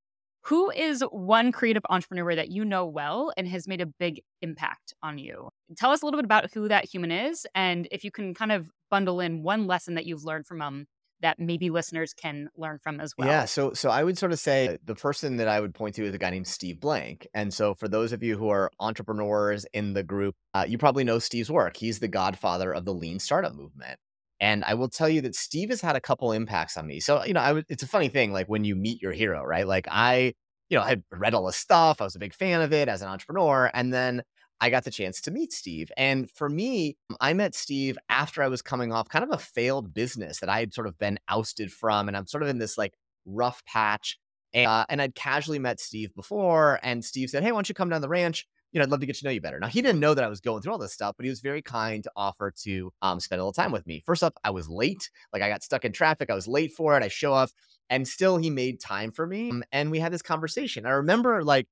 who 0.43 0.71
is 0.71 1.04
one 1.12 1.51
creative 1.51 1.84
entrepreneur 1.89 2.36
that 2.36 2.49
you 2.49 2.65
know 2.65 2.86
well 2.86 3.32
and 3.38 3.47
has 3.47 3.67
made 3.67 3.80
a 3.80 3.86
big 3.86 4.21
impact 4.41 4.93
on 5.04 5.19
you? 5.19 5.49
Tell 5.77 5.91
us 5.91 6.01
a 6.01 6.06
little 6.06 6.17
bit 6.17 6.25
about 6.25 6.51
who 6.54 6.67
that 6.67 6.86
human 6.86 7.12
is. 7.12 7.45
And 7.54 7.88
if 7.91 8.04
you 8.04 8.12
can 8.12 8.34
kind 8.34 8.51
of 8.51 8.69
bundle 8.89 9.19
in 9.19 9.43
one 9.43 9.67
lesson 9.67 9.95
that 9.95 10.06
you've 10.06 10.25
learned 10.25 10.47
from 10.47 10.60
them 10.60 10.88
that 11.21 11.39
maybe 11.39 11.69
listeners 11.69 12.13
can 12.13 12.49
learn 12.55 12.79
from 12.79 12.99
as 12.99 13.13
well? 13.17 13.27
Yeah, 13.27 13.45
so 13.45 13.73
so 13.73 13.89
I 13.89 14.03
would 14.03 14.17
sort 14.17 14.31
of 14.31 14.39
say 14.39 14.77
the 14.84 14.95
person 14.95 15.38
that 15.38 15.47
I 15.47 15.60
would 15.60 15.73
point 15.73 15.95
to 15.95 16.05
is 16.05 16.13
a 16.13 16.17
guy 16.17 16.29
named 16.29 16.47
Steve 16.47 16.79
Blank. 16.79 17.27
And 17.34 17.53
so 17.53 17.73
for 17.75 17.88
those 17.88 18.12
of 18.12 18.23
you 18.23 18.38
who 18.38 18.49
are 18.49 18.71
entrepreneurs 18.79 19.65
in 19.73 19.93
the 19.93 20.03
group, 20.03 20.36
uh, 20.53 20.65
you 20.67 20.77
probably 20.77 21.03
know 21.03 21.19
Steve's 21.19 21.51
work. 21.51 21.77
He's 21.77 21.99
the 21.99 22.07
godfather 22.07 22.71
of 22.73 22.86
the 22.86 22.93
lean 22.93 23.19
startup 23.19 23.53
movement. 23.53 23.99
And 24.39 24.63
I 24.63 24.73
will 24.73 24.89
tell 24.89 25.07
you 25.07 25.21
that 25.21 25.36
Steve 25.36 25.69
has 25.69 25.81
had 25.81 25.95
a 25.95 26.01
couple 26.01 26.31
impacts 26.31 26.75
on 26.75 26.88
me. 26.88 26.99
So, 26.99 27.23
you 27.23 27.34
know, 27.34 27.41
I 27.41 27.63
it's 27.69 27.84
a 27.84 27.88
funny 27.88 28.10
thing 28.10 28.34
like 28.34 28.47
when 28.47 28.63
you 28.63 28.75
meet 28.75 29.01
your 29.01 29.12
hero, 29.12 29.43
right? 29.43 29.67
Like 29.67 29.88
I, 29.89 30.34
you 30.69 30.77
know, 30.77 30.84
I 30.84 30.97
read 31.12 31.36
all 31.36 31.45
his 31.45 31.55
stuff. 31.55 32.01
I 32.01 32.05
was 32.05 32.15
a 32.15 32.19
big 32.19 32.34
fan 32.34 32.62
of 32.62 32.73
it 32.73 32.89
as 32.89 33.03
an 33.03 33.07
entrepreneur. 33.07 33.69
And 33.73 33.93
then 33.93 34.23
I 34.62 34.69
got 34.69 34.84
the 34.84 34.91
chance 34.91 35.19
to 35.21 35.32
meet 35.32 35.52
Steve. 35.52 35.91
And 35.97 36.30
for 36.30 36.47
me, 36.47 36.95
I 37.19 37.34
met 37.34 37.56
Steve 37.56 37.97
after 38.10 38.43
I 38.43 38.47
was 38.47 38.62
coming 38.62 38.93
off 38.93 39.10
kind 39.10 39.24
of 39.24 39.32
a 39.32 39.39
failed 39.39 39.91
business 39.91 40.39
that 40.39 40.50
I 40.50 40.60
had 40.60 40.74
sort 40.74 40.86
of 40.86 41.00
been 41.00 41.17
ousted 41.28 41.74
from. 41.74 42.08
And 42.08 42.15
I'm 42.15 42.28
sort 42.28 42.43
of 42.43 42.50
in 42.50 42.60
this 42.60 42.78
like 42.78 42.93
rough 43.26 43.65
patch. 43.65 44.19
And, 44.54 44.67
uh, 44.67 44.86
and 44.88 45.02
I'd 45.02 45.15
casually 45.15 45.58
met 45.58 45.80
Steve 45.80 46.13
before. 46.15 46.80
And 46.84 47.04
Steve 47.04 47.30
said, 47.32 47.41
Hey, 47.41 47.52
why 47.52 47.58
don't 47.58 47.69
you 47.69 47.76
come 47.76 47.89
down 47.89 48.02
the 48.02 48.10
ranch? 48.10 48.47
You 48.71 48.80
know, 48.80 48.84
I'd 48.84 48.91
love 48.91 49.00
to 49.02 49.06
get 49.06 49.17
to 49.17 49.26
know 49.26 49.32
you 49.32 49.41
better. 49.41 49.60
Now, 49.60 49.67
he 49.67 49.82
didn't 49.82 50.00
know 50.00 50.13
that 50.13 50.24
I 50.24 50.30
was 50.30 50.39
going 50.39 50.62
through 50.62 50.71
all 50.71 50.78
this 50.78 50.93
stuff, 50.93 51.15
but 51.17 51.26
he 51.26 51.30
was 51.30 51.41
very 51.41 51.62
kind 51.62 52.04
to 52.04 52.12
offer 52.15 52.54
to 52.63 52.93
um, 53.02 53.19
spend 53.19 53.41
a 53.41 53.43
little 53.43 53.52
time 53.52 53.71
with 53.71 53.86
me. 53.86 54.02
First 54.06 54.24
up, 54.24 54.36
I 54.45 54.52
was 54.52 54.69
late. 54.69 55.10
Like 55.34 55.41
I 55.41 55.50
got 55.50 55.63
stuck 55.63 55.84
in 55.84 55.91
traffic. 55.91 56.30
I 56.30 56.36
was 56.36 56.47
late 56.47 56.71
for 56.71 56.95
it. 56.95 57.04
I 57.04 57.10
show 57.10 57.34
up 57.34 57.50
and 57.89 58.08
still 58.08 58.38
he 58.38 58.50
made 58.50 58.80
time 58.80 59.12
for 59.12 59.26
me. 59.26 59.52
And 59.71 59.91
we 59.91 60.00
had 60.00 60.13
this 60.13 60.21
conversation. 60.21 60.86
I 60.86 60.91
remember 60.91 61.43
like 61.43 61.67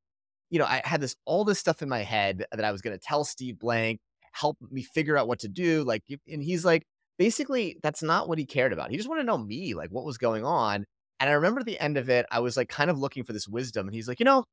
you 0.50 0.60
know, 0.60 0.66
I 0.66 0.82
had 0.84 1.02
this 1.02 1.16
all 1.26 1.44
this 1.44 1.60
stuff 1.60 1.82
in 1.82 1.90
my 1.90 2.04
head 2.04 2.46
that 2.52 2.66
I 2.66 2.72
was 2.72 2.82
going 2.82 2.98
to 2.98 3.04
tell 3.04 3.24
Steve 3.24 3.60
Blank, 3.60 4.00
help 4.34 4.58
me 4.72 4.84
figure 4.84 5.18
out 5.18 5.28
what 5.28 5.40
to 5.40 5.48
do. 5.48 5.84
Like, 5.84 6.04
and 6.28 6.44
he's 6.44 6.66
like, 6.66 6.84
basically, 7.18 7.78
that's 7.84 8.02
not 8.02 8.28
what 8.28 8.38
he 8.38 8.46
cared 8.46 8.74
about. 8.74 8.92
He 8.92 8.98
just 8.98 9.10
wanted 9.10 9.22
to 9.22 9.28
know 9.28 9.38
me, 9.38 9.74
like 9.74 9.90
what 9.92 10.06
was 10.06 10.18
going 10.18 10.46
on. 10.46 10.86
And 11.20 11.30
I 11.30 11.34
remember 11.34 11.60
at 11.60 11.66
the 11.66 11.80
end 11.80 11.98
of 11.98 12.10
it, 12.10 12.26
I 12.32 12.40
was 12.40 12.56
like 12.56 12.70
kind 12.70 12.90
of 12.90 12.98
looking 12.98 13.24
for 13.24 13.34
this 13.34 13.48
wisdom. 13.48 13.88
And 13.88 13.94
he's 13.94 14.08
like, 14.08 14.20
you 14.20 14.26
know, 14.26 14.46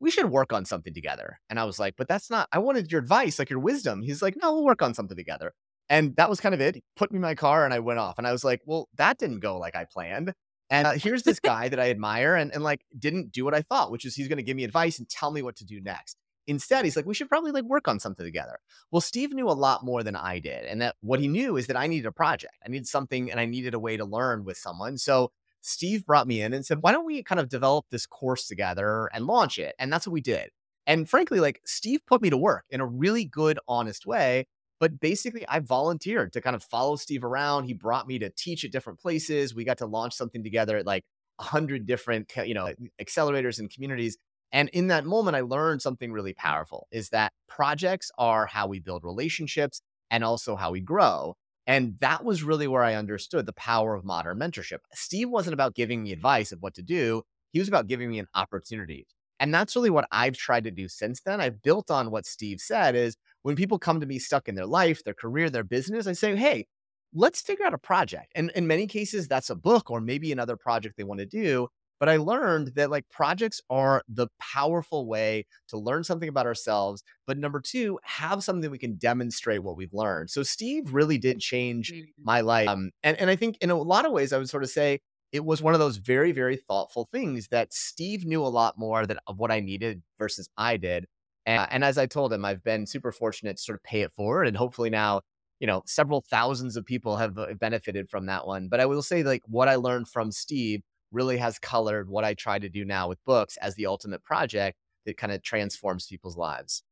we 0.00 0.10
should 0.10 0.30
work 0.30 0.52
on 0.52 0.64
something 0.64 0.94
together. 0.94 1.38
And 1.50 1.58
I 1.58 1.64
was 1.64 1.78
like, 1.78 1.94
but 1.96 2.08
that's 2.08 2.30
not, 2.30 2.48
I 2.52 2.58
wanted 2.58 2.90
your 2.90 3.00
advice, 3.00 3.38
like 3.38 3.50
your 3.50 3.58
wisdom. 3.58 4.02
He's 4.02 4.22
like, 4.22 4.36
no, 4.40 4.54
we'll 4.54 4.64
work 4.64 4.82
on 4.82 4.94
something 4.94 5.16
together. 5.16 5.52
And 5.88 6.14
that 6.16 6.30
was 6.30 6.40
kind 6.40 6.54
of 6.54 6.60
it. 6.60 6.76
He 6.76 6.82
put 6.96 7.12
me 7.12 7.16
in 7.16 7.22
my 7.22 7.34
car 7.34 7.64
and 7.64 7.74
I 7.74 7.80
went 7.80 7.98
off. 7.98 8.18
And 8.18 8.26
I 8.26 8.32
was 8.32 8.44
like, 8.44 8.62
well, 8.64 8.88
that 8.96 9.18
didn't 9.18 9.40
go 9.40 9.58
like 9.58 9.74
I 9.74 9.84
planned. 9.84 10.32
And 10.72 10.86
uh, 10.86 10.92
here's 10.92 11.22
this 11.22 11.38
guy 11.52 11.68
that 11.68 11.78
I 11.78 11.90
admire 11.90 12.34
and, 12.34 12.52
and 12.52 12.64
like 12.64 12.80
didn't 12.98 13.30
do 13.30 13.44
what 13.44 13.54
I 13.54 13.62
thought, 13.62 13.92
which 13.92 14.04
is 14.04 14.16
he's 14.16 14.26
going 14.26 14.38
to 14.38 14.42
give 14.42 14.56
me 14.56 14.64
advice 14.64 14.98
and 14.98 15.08
tell 15.08 15.30
me 15.30 15.42
what 15.42 15.54
to 15.56 15.64
do 15.64 15.80
next. 15.80 16.16
Instead, 16.48 16.84
he's 16.84 16.96
like, 16.96 17.06
we 17.06 17.14
should 17.14 17.28
probably 17.28 17.52
like 17.52 17.64
work 17.64 17.86
on 17.86 18.00
something 18.00 18.26
together. 18.26 18.58
Well, 18.90 19.00
Steve 19.00 19.32
knew 19.32 19.48
a 19.48 19.52
lot 19.52 19.84
more 19.84 20.02
than 20.02 20.16
I 20.16 20.40
did. 20.40 20.64
And 20.64 20.80
that 20.80 20.96
what 21.00 21.20
he 21.20 21.28
knew 21.28 21.56
is 21.56 21.68
that 21.68 21.76
I 21.76 21.86
needed 21.86 22.06
a 22.06 22.12
project. 22.12 22.54
I 22.66 22.70
needed 22.70 22.88
something 22.88 23.30
and 23.30 23.38
I 23.38 23.44
needed 23.44 23.74
a 23.74 23.78
way 23.78 23.96
to 23.96 24.04
learn 24.04 24.44
with 24.44 24.56
someone. 24.56 24.98
So 24.98 25.30
Steve 25.60 26.04
brought 26.04 26.26
me 26.26 26.40
in 26.40 26.52
and 26.52 26.66
said, 26.66 26.78
why 26.80 26.90
don't 26.90 27.06
we 27.06 27.22
kind 27.22 27.40
of 27.40 27.48
develop 27.48 27.86
this 27.90 28.06
course 28.06 28.48
together 28.48 29.08
and 29.14 29.26
launch 29.26 29.58
it? 29.58 29.76
And 29.78 29.92
that's 29.92 30.06
what 30.06 30.12
we 30.12 30.20
did. 30.20 30.48
And 30.86 31.08
frankly, 31.08 31.38
like 31.38 31.60
Steve 31.64 32.00
put 32.06 32.22
me 32.22 32.30
to 32.30 32.36
work 32.36 32.64
in 32.70 32.80
a 32.80 32.86
really 32.86 33.24
good, 33.24 33.60
honest 33.68 34.04
way. 34.04 34.48
But 34.82 34.98
basically, 34.98 35.46
I 35.46 35.60
volunteered 35.60 36.32
to 36.32 36.40
kind 36.40 36.56
of 36.56 36.64
follow 36.64 36.96
Steve 36.96 37.22
around. 37.22 37.66
He 37.66 37.72
brought 37.72 38.08
me 38.08 38.18
to 38.18 38.30
teach 38.30 38.64
at 38.64 38.72
different 38.72 38.98
places. 38.98 39.54
We 39.54 39.62
got 39.62 39.78
to 39.78 39.86
launch 39.86 40.12
something 40.12 40.42
together 40.42 40.76
at 40.76 40.84
like 40.84 41.04
a 41.38 41.44
hundred 41.44 41.86
different, 41.86 42.32
you 42.44 42.54
know, 42.54 42.74
accelerators 43.00 43.60
and 43.60 43.72
communities. 43.72 44.18
And 44.50 44.68
in 44.70 44.88
that 44.88 45.06
moment, 45.06 45.36
I 45.36 45.42
learned 45.42 45.82
something 45.82 46.10
really 46.10 46.34
powerful 46.34 46.88
is 46.90 47.10
that 47.10 47.32
projects 47.48 48.10
are 48.18 48.46
how 48.46 48.66
we 48.66 48.80
build 48.80 49.04
relationships 49.04 49.82
and 50.10 50.24
also 50.24 50.56
how 50.56 50.72
we 50.72 50.80
grow. 50.80 51.36
And 51.64 51.94
that 52.00 52.24
was 52.24 52.42
really 52.42 52.66
where 52.66 52.82
I 52.82 52.96
understood 52.96 53.46
the 53.46 53.52
power 53.52 53.94
of 53.94 54.04
modern 54.04 54.36
mentorship. 54.40 54.78
Steve 54.94 55.30
wasn't 55.30 55.54
about 55.54 55.76
giving 55.76 56.02
me 56.02 56.10
advice 56.10 56.50
of 56.50 56.60
what 56.60 56.74
to 56.74 56.82
do, 56.82 57.22
he 57.52 57.60
was 57.60 57.68
about 57.68 57.86
giving 57.86 58.10
me 58.10 58.18
an 58.18 58.26
opportunity. 58.34 59.06
And 59.38 59.54
that's 59.54 59.74
really 59.74 59.90
what 59.90 60.06
I've 60.12 60.36
tried 60.36 60.64
to 60.64 60.70
do 60.70 60.88
since 60.88 61.20
then. 61.20 61.40
I've 61.40 61.62
built 61.62 61.90
on 61.90 62.10
what 62.10 62.26
Steve 62.26 62.60
said 62.60 62.94
is 62.94 63.16
when 63.42 63.56
people 63.56 63.78
come 63.78 64.00
to 64.00 64.06
me 64.06 64.18
stuck 64.18 64.48
in 64.48 64.54
their 64.54 64.66
life, 64.66 65.04
their 65.04 65.14
career, 65.14 65.50
their 65.50 65.64
business, 65.64 66.06
I 66.06 66.12
say, 66.12 66.36
hey, 66.36 66.66
let's 67.14 67.40
figure 67.40 67.66
out 67.66 67.74
a 67.74 67.78
project. 67.78 68.32
And 68.34 68.50
in 68.54 68.66
many 68.66 68.86
cases, 68.86 69.28
that's 69.28 69.50
a 69.50 69.54
book 69.54 69.90
or 69.90 70.00
maybe 70.00 70.32
another 70.32 70.56
project 70.56 70.96
they 70.96 71.04
want 71.04 71.20
to 71.20 71.26
do. 71.26 71.68
But 72.00 72.08
I 72.08 72.16
learned 72.16 72.72
that 72.74 72.90
like 72.90 73.08
projects 73.10 73.60
are 73.70 74.02
the 74.08 74.26
powerful 74.40 75.06
way 75.06 75.46
to 75.68 75.78
learn 75.78 76.02
something 76.02 76.28
about 76.28 76.46
ourselves. 76.46 77.04
But 77.28 77.38
number 77.38 77.60
two, 77.60 78.00
have 78.02 78.42
something 78.42 78.68
we 78.72 78.78
can 78.78 78.96
demonstrate 78.96 79.62
what 79.62 79.76
we've 79.76 79.92
learned. 79.92 80.28
So 80.30 80.42
Steve 80.42 80.92
really 80.92 81.16
did 81.16 81.38
change 81.38 81.92
my 82.20 82.40
life. 82.40 82.68
Um, 82.68 82.90
and, 83.04 83.16
and 83.18 83.30
I 83.30 83.36
think 83.36 83.56
in 83.60 83.70
a 83.70 83.76
lot 83.76 84.04
of 84.04 84.10
ways, 84.10 84.32
I 84.32 84.38
would 84.38 84.48
sort 84.48 84.64
of 84.64 84.70
say 84.70 84.98
it 85.30 85.44
was 85.44 85.62
one 85.62 85.74
of 85.74 85.80
those 85.80 85.98
very, 85.98 86.32
very 86.32 86.56
thoughtful 86.56 87.08
things 87.12 87.48
that 87.48 87.72
Steve 87.72 88.24
knew 88.26 88.44
a 88.44 88.48
lot 88.48 88.76
more 88.76 89.06
that 89.06 89.18
of 89.28 89.38
what 89.38 89.52
I 89.52 89.60
needed 89.60 90.02
versus 90.18 90.48
I 90.56 90.78
did. 90.78 91.06
And, 91.46 91.66
and 91.70 91.84
as 91.84 91.98
I 91.98 92.06
told 92.06 92.32
him, 92.32 92.44
I've 92.44 92.62
been 92.62 92.86
super 92.86 93.12
fortunate 93.12 93.56
to 93.56 93.62
sort 93.62 93.76
of 93.76 93.82
pay 93.82 94.02
it 94.02 94.12
forward. 94.12 94.46
And 94.46 94.56
hopefully 94.56 94.90
now, 94.90 95.22
you 95.60 95.66
know, 95.66 95.82
several 95.86 96.22
thousands 96.28 96.76
of 96.76 96.84
people 96.84 97.16
have 97.16 97.38
uh, 97.38 97.54
benefited 97.58 98.08
from 98.10 98.26
that 98.26 98.46
one. 98.46 98.68
But 98.68 98.80
I 98.80 98.86
will 98.86 99.02
say, 99.02 99.22
like, 99.22 99.42
what 99.46 99.68
I 99.68 99.76
learned 99.76 100.08
from 100.08 100.32
Steve 100.32 100.82
really 101.10 101.36
has 101.36 101.58
colored 101.58 102.08
what 102.08 102.24
I 102.24 102.34
try 102.34 102.58
to 102.58 102.68
do 102.68 102.84
now 102.84 103.08
with 103.08 103.24
books 103.24 103.56
as 103.58 103.74
the 103.74 103.86
ultimate 103.86 104.22
project 104.24 104.76
that 105.06 105.16
kind 105.16 105.32
of 105.32 105.42
transforms 105.42 106.06
people's 106.06 106.36
lives. 106.36 106.82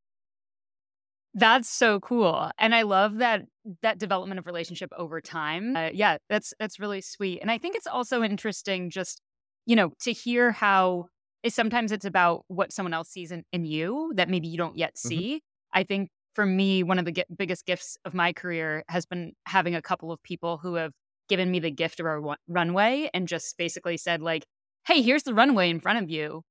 That's 1.33 1.69
so 1.69 2.01
cool. 2.01 2.51
And 2.59 2.75
I 2.75 2.83
love 2.83 3.19
that 3.19 3.43
that 3.83 3.99
development 3.99 4.41
of 4.41 4.47
relationship 4.47 4.91
over 4.97 5.21
time. 5.21 5.77
Uh, 5.77 5.91
yeah, 5.93 6.19
that's 6.29 6.53
that's 6.59 6.81
really 6.81 7.01
sweet. 7.01 7.41
And 7.41 7.51
I 7.51 7.59
think 7.59 7.77
it's 7.77 7.87
also 7.87 8.23
interesting 8.23 8.91
just, 8.91 9.23
you 9.65 9.77
know, 9.77 9.93
to 10.01 10.13
hear 10.13 10.51
how 10.51 11.07
is 11.43 11.55
sometimes 11.55 11.93
it's 11.93 12.05
about 12.05 12.45
what 12.49 12.73
someone 12.73 12.95
else 12.95 13.09
sees 13.09 13.33
in, 13.33 13.45
in 13.53 13.65
you 13.65 14.13
that 14.17 14.29
maybe 14.29 14.49
you 14.49 14.59
don't 14.59 14.77
yet 14.77 14.95
mm-hmm. 14.95 15.09
see. 15.09 15.27
Mm-hmm. 15.37 15.79
I 15.79 15.85
think 15.85 16.11
for 16.35 16.47
me, 16.47 16.83
one 16.83 16.99
of 16.99 17.05
the 17.05 17.25
biggest 17.37 17.67
gifts 17.67 17.97
of 18.05 18.15
my 18.15 18.33
career 18.33 18.85
has 18.89 19.07
been 19.07 19.33
having 19.47 19.75
a 19.75 19.83
couple 19.83 20.13
of 20.13 20.23
people 20.23 20.59
who 20.59 20.75
have 20.75 20.93
given 21.29 21.51
me 21.51 21.61
the 21.61 21.71
gift 21.71 22.01
of 22.01 22.07
a 22.07 22.37
runway 22.49 23.09
and 23.15 23.29
just 23.29 23.57
basically 23.57 23.97
said 23.97 24.23
like, 24.23 24.45
"Hey, 24.87 25.03
here's 25.03 25.23
the 25.23 25.35
runway 25.35 25.71
in 25.71 25.81
front 25.81 26.03
of 26.03 26.11
you. 26.11 26.43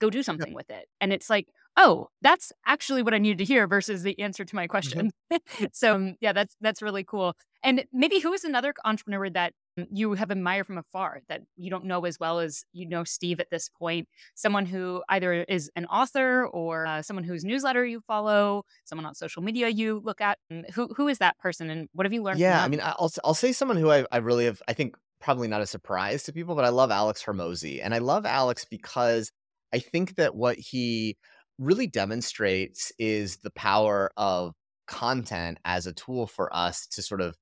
Go 0.00 0.10
do 0.10 0.22
something 0.22 0.54
with 0.54 0.70
it." 0.70 0.86
And 1.00 1.12
it's 1.12 1.28
like, 1.28 1.48
"Oh, 1.76 2.08
that's 2.22 2.52
actually 2.66 3.02
what 3.02 3.14
I 3.14 3.18
needed 3.18 3.38
to 3.38 3.44
hear 3.44 3.66
versus 3.66 4.02
the 4.02 4.18
answer 4.20 4.44
to 4.44 4.54
my 4.54 4.66
mm-hmm. 4.66 4.70
question." 4.70 5.10
so, 5.72 5.94
um, 5.94 6.16
yeah, 6.20 6.32
that's 6.32 6.56
that's 6.60 6.82
really 6.82 7.04
cool. 7.04 7.34
And 7.62 7.84
maybe 7.92 8.20
who 8.20 8.32
is 8.32 8.44
another 8.44 8.74
entrepreneur 8.84 9.30
that 9.30 9.52
you 9.90 10.14
have 10.14 10.30
admired 10.30 10.66
from 10.66 10.78
afar 10.78 11.22
that 11.28 11.42
you 11.56 11.70
don't 11.70 11.84
know 11.84 12.04
as 12.04 12.18
well 12.18 12.40
as 12.40 12.64
you 12.72 12.88
know 12.88 13.04
Steve 13.04 13.40
at 13.40 13.50
this 13.50 13.68
point? 13.68 14.08
Someone 14.34 14.66
who 14.66 15.02
either 15.08 15.44
is 15.44 15.70
an 15.76 15.86
author 15.86 16.46
or 16.46 16.86
uh, 16.86 17.02
someone 17.02 17.24
whose 17.24 17.44
newsletter 17.44 17.84
you 17.84 18.00
follow, 18.06 18.64
someone 18.84 19.06
on 19.06 19.14
social 19.14 19.42
media 19.42 19.68
you 19.68 20.00
look 20.04 20.20
at. 20.20 20.38
Who 20.74 20.88
who 20.96 21.08
is 21.08 21.18
that 21.18 21.38
person, 21.38 21.70
and 21.70 21.88
what 21.92 22.06
have 22.06 22.12
you 22.12 22.22
learned? 22.22 22.40
Yeah, 22.40 22.62
I 22.62 22.68
mean, 22.68 22.80
I'll 22.82 23.12
I'll 23.24 23.34
say 23.34 23.52
someone 23.52 23.76
who 23.76 23.90
I 23.90 24.04
I 24.10 24.18
really 24.18 24.46
have. 24.46 24.62
I 24.68 24.72
think 24.72 24.96
probably 25.20 25.48
not 25.48 25.60
a 25.60 25.66
surprise 25.66 26.22
to 26.24 26.32
people, 26.32 26.54
but 26.54 26.64
I 26.64 26.70
love 26.70 26.90
Alex 26.90 27.22
Hormozi, 27.24 27.80
and 27.82 27.94
I 27.94 27.98
love 27.98 28.26
Alex 28.26 28.64
because 28.64 29.30
I 29.72 29.78
think 29.78 30.16
that 30.16 30.34
what 30.34 30.58
he 30.58 31.16
really 31.58 31.86
demonstrates 31.86 32.92
is 32.98 33.38
the 33.38 33.50
power 33.50 34.10
of 34.16 34.54
content 34.86 35.58
as 35.64 35.86
a 35.86 35.92
tool 35.92 36.26
for 36.26 36.54
us 36.54 36.86
to 36.86 37.02
sort 37.02 37.20
of 37.20 37.36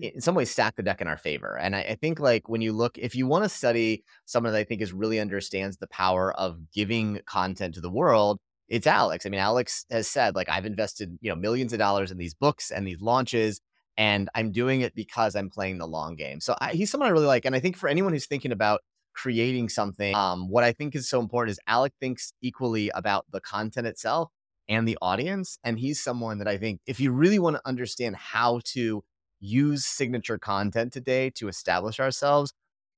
in 0.00 0.20
some 0.20 0.34
ways 0.34 0.50
stack 0.50 0.76
the 0.76 0.82
deck 0.82 1.00
in 1.00 1.08
our 1.08 1.16
favor. 1.16 1.58
And 1.58 1.76
I, 1.76 1.80
I 1.80 1.94
think 1.96 2.18
like 2.18 2.48
when 2.48 2.60
you 2.60 2.72
look, 2.72 2.96
if 2.98 3.14
you 3.14 3.26
want 3.26 3.44
to 3.44 3.48
study 3.48 4.04
someone 4.24 4.52
that 4.52 4.58
I 4.58 4.64
think 4.64 4.80
is 4.80 4.92
really 4.92 5.20
understands 5.20 5.76
the 5.76 5.86
power 5.88 6.32
of 6.32 6.70
giving 6.72 7.20
content 7.26 7.74
to 7.74 7.80
the 7.80 7.90
world, 7.90 8.38
it's 8.68 8.86
Alex. 8.86 9.26
I 9.26 9.28
mean, 9.28 9.40
Alex 9.40 9.84
has 9.90 10.08
said 10.08 10.34
like 10.34 10.48
I've 10.48 10.64
invested 10.64 11.18
you 11.20 11.30
know 11.30 11.36
millions 11.36 11.72
of 11.72 11.78
dollars 11.78 12.10
in 12.10 12.18
these 12.18 12.34
books 12.34 12.70
and 12.70 12.86
these 12.86 13.00
launches, 13.02 13.60
and 13.98 14.30
I'm 14.34 14.50
doing 14.50 14.80
it 14.80 14.94
because 14.94 15.36
I'm 15.36 15.50
playing 15.50 15.78
the 15.78 15.86
long 15.86 16.16
game. 16.16 16.40
So 16.40 16.56
I, 16.58 16.72
he's 16.72 16.90
someone 16.90 17.08
I 17.08 17.12
really 17.12 17.26
like, 17.26 17.44
and 17.44 17.54
I 17.54 17.60
think 17.60 17.76
for 17.76 17.88
anyone 17.88 18.12
who's 18.12 18.26
thinking 18.26 18.52
about 18.52 18.80
creating 19.14 19.68
something, 19.68 20.14
um, 20.14 20.48
what 20.48 20.64
I 20.64 20.72
think 20.72 20.94
is 20.94 21.06
so 21.06 21.20
important 21.20 21.52
is 21.52 21.60
Alex 21.66 21.94
thinks 22.00 22.32
equally 22.40 22.88
about 22.94 23.26
the 23.30 23.40
content 23.40 23.86
itself 23.86 24.30
and 24.68 24.88
the 24.88 24.96
audience, 25.02 25.58
and 25.62 25.78
he's 25.78 26.02
someone 26.02 26.38
that 26.38 26.48
I 26.48 26.56
think 26.56 26.80
if 26.86 26.98
you 26.98 27.12
really 27.12 27.38
want 27.38 27.56
to 27.56 27.62
understand 27.66 28.16
how 28.16 28.60
to 28.72 29.04
use 29.42 29.84
signature 29.84 30.38
content 30.38 30.92
today 30.92 31.28
to 31.30 31.48
establish 31.48 32.00
ourselves, 32.00 32.54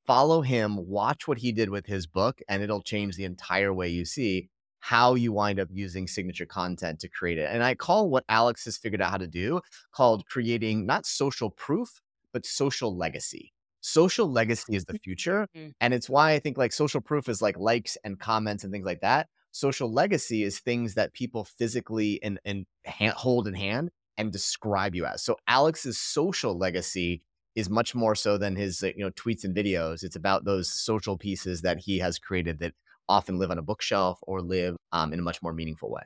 follow 0.06 0.42
him, 0.42 0.86
watch 0.86 1.26
what 1.26 1.38
he 1.38 1.50
did 1.50 1.70
with 1.70 1.86
his 1.86 2.06
book, 2.06 2.40
and 2.48 2.62
it'll 2.62 2.82
change 2.82 3.16
the 3.16 3.24
entire 3.24 3.72
way 3.72 3.88
you 3.88 4.04
see 4.04 4.48
how 4.80 5.14
you 5.14 5.32
wind 5.32 5.58
up 5.58 5.68
using 5.72 6.06
signature 6.06 6.44
content 6.44 7.00
to 7.00 7.08
create 7.08 7.38
it. 7.38 7.48
And 7.50 7.64
I 7.64 7.74
call 7.74 8.10
what 8.10 8.24
Alex 8.28 8.66
has 8.66 8.76
figured 8.76 9.00
out 9.00 9.10
how 9.10 9.16
to 9.16 9.26
do 9.26 9.62
called 9.92 10.26
creating 10.26 10.84
not 10.84 11.06
social 11.06 11.48
proof, 11.48 12.02
but 12.34 12.44
social 12.44 12.94
legacy. 12.94 13.54
Social 13.80 14.30
legacy 14.30 14.76
is 14.76 14.84
the 14.84 14.98
future. 14.98 15.48
Mm-hmm. 15.56 15.70
And 15.80 15.94
it's 15.94 16.10
why 16.10 16.32
I 16.32 16.38
think 16.38 16.58
like 16.58 16.72
social 16.74 17.00
proof 17.00 17.30
is 17.30 17.40
like 17.40 17.58
likes 17.58 17.96
and 18.04 18.18
comments 18.18 18.62
and 18.62 18.70
things 18.70 18.84
like 18.84 19.00
that. 19.00 19.28
Social 19.52 19.90
legacy 19.90 20.42
is 20.42 20.58
things 20.58 20.94
that 20.94 21.14
people 21.14 21.44
physically 21.44 22.22
and, 22.22 22.38
and 22.44 22.66
hold 23.14 23.48
in 23.48 23.54
hand 23.54 23.90
and 24.16 24.32
describe 24.32 24.94
you 24.94 25.04
as. 25.04 25.22
So 25.22 25.36
Alex's 25.46 25.98
social 25.98 26.56
legacy 26.56 27.22
is 27.54 27.70
much 27.70 27.94
more 27.94 28.14
so 28.14 28.36
than 28.36 28.56
his 28.56 28.82
uh, 28.82 28.88
you 28.96 29.04
know 29.04 29.10
tweets 29.10 29.44
and 29.44 29.54
videos. 29.54 30.02
It's 30.02 30.16
about 30.16 30.44
those 30.44 30.70
social 30.70 31.16
pieces 31.16 31.62
that 31.62 31.78
he 31.78 31.98
has 31.98 32.18
created 32.18 32.58
that 32.60 32.74
often 33.08 33.38
live 33.38 33.50
on 33.50 33.58
a 33.58 33.62
bookshelf 33.62 34.18
or 34.22 34.40
live 34.40 34.76
um, 34.92 35.12
in 35.12 35.18
a 35.18 35.22
much 35.22 35.42
more 35.42 35.52
meaningful 35.52 35.90
way. 35.90 36.02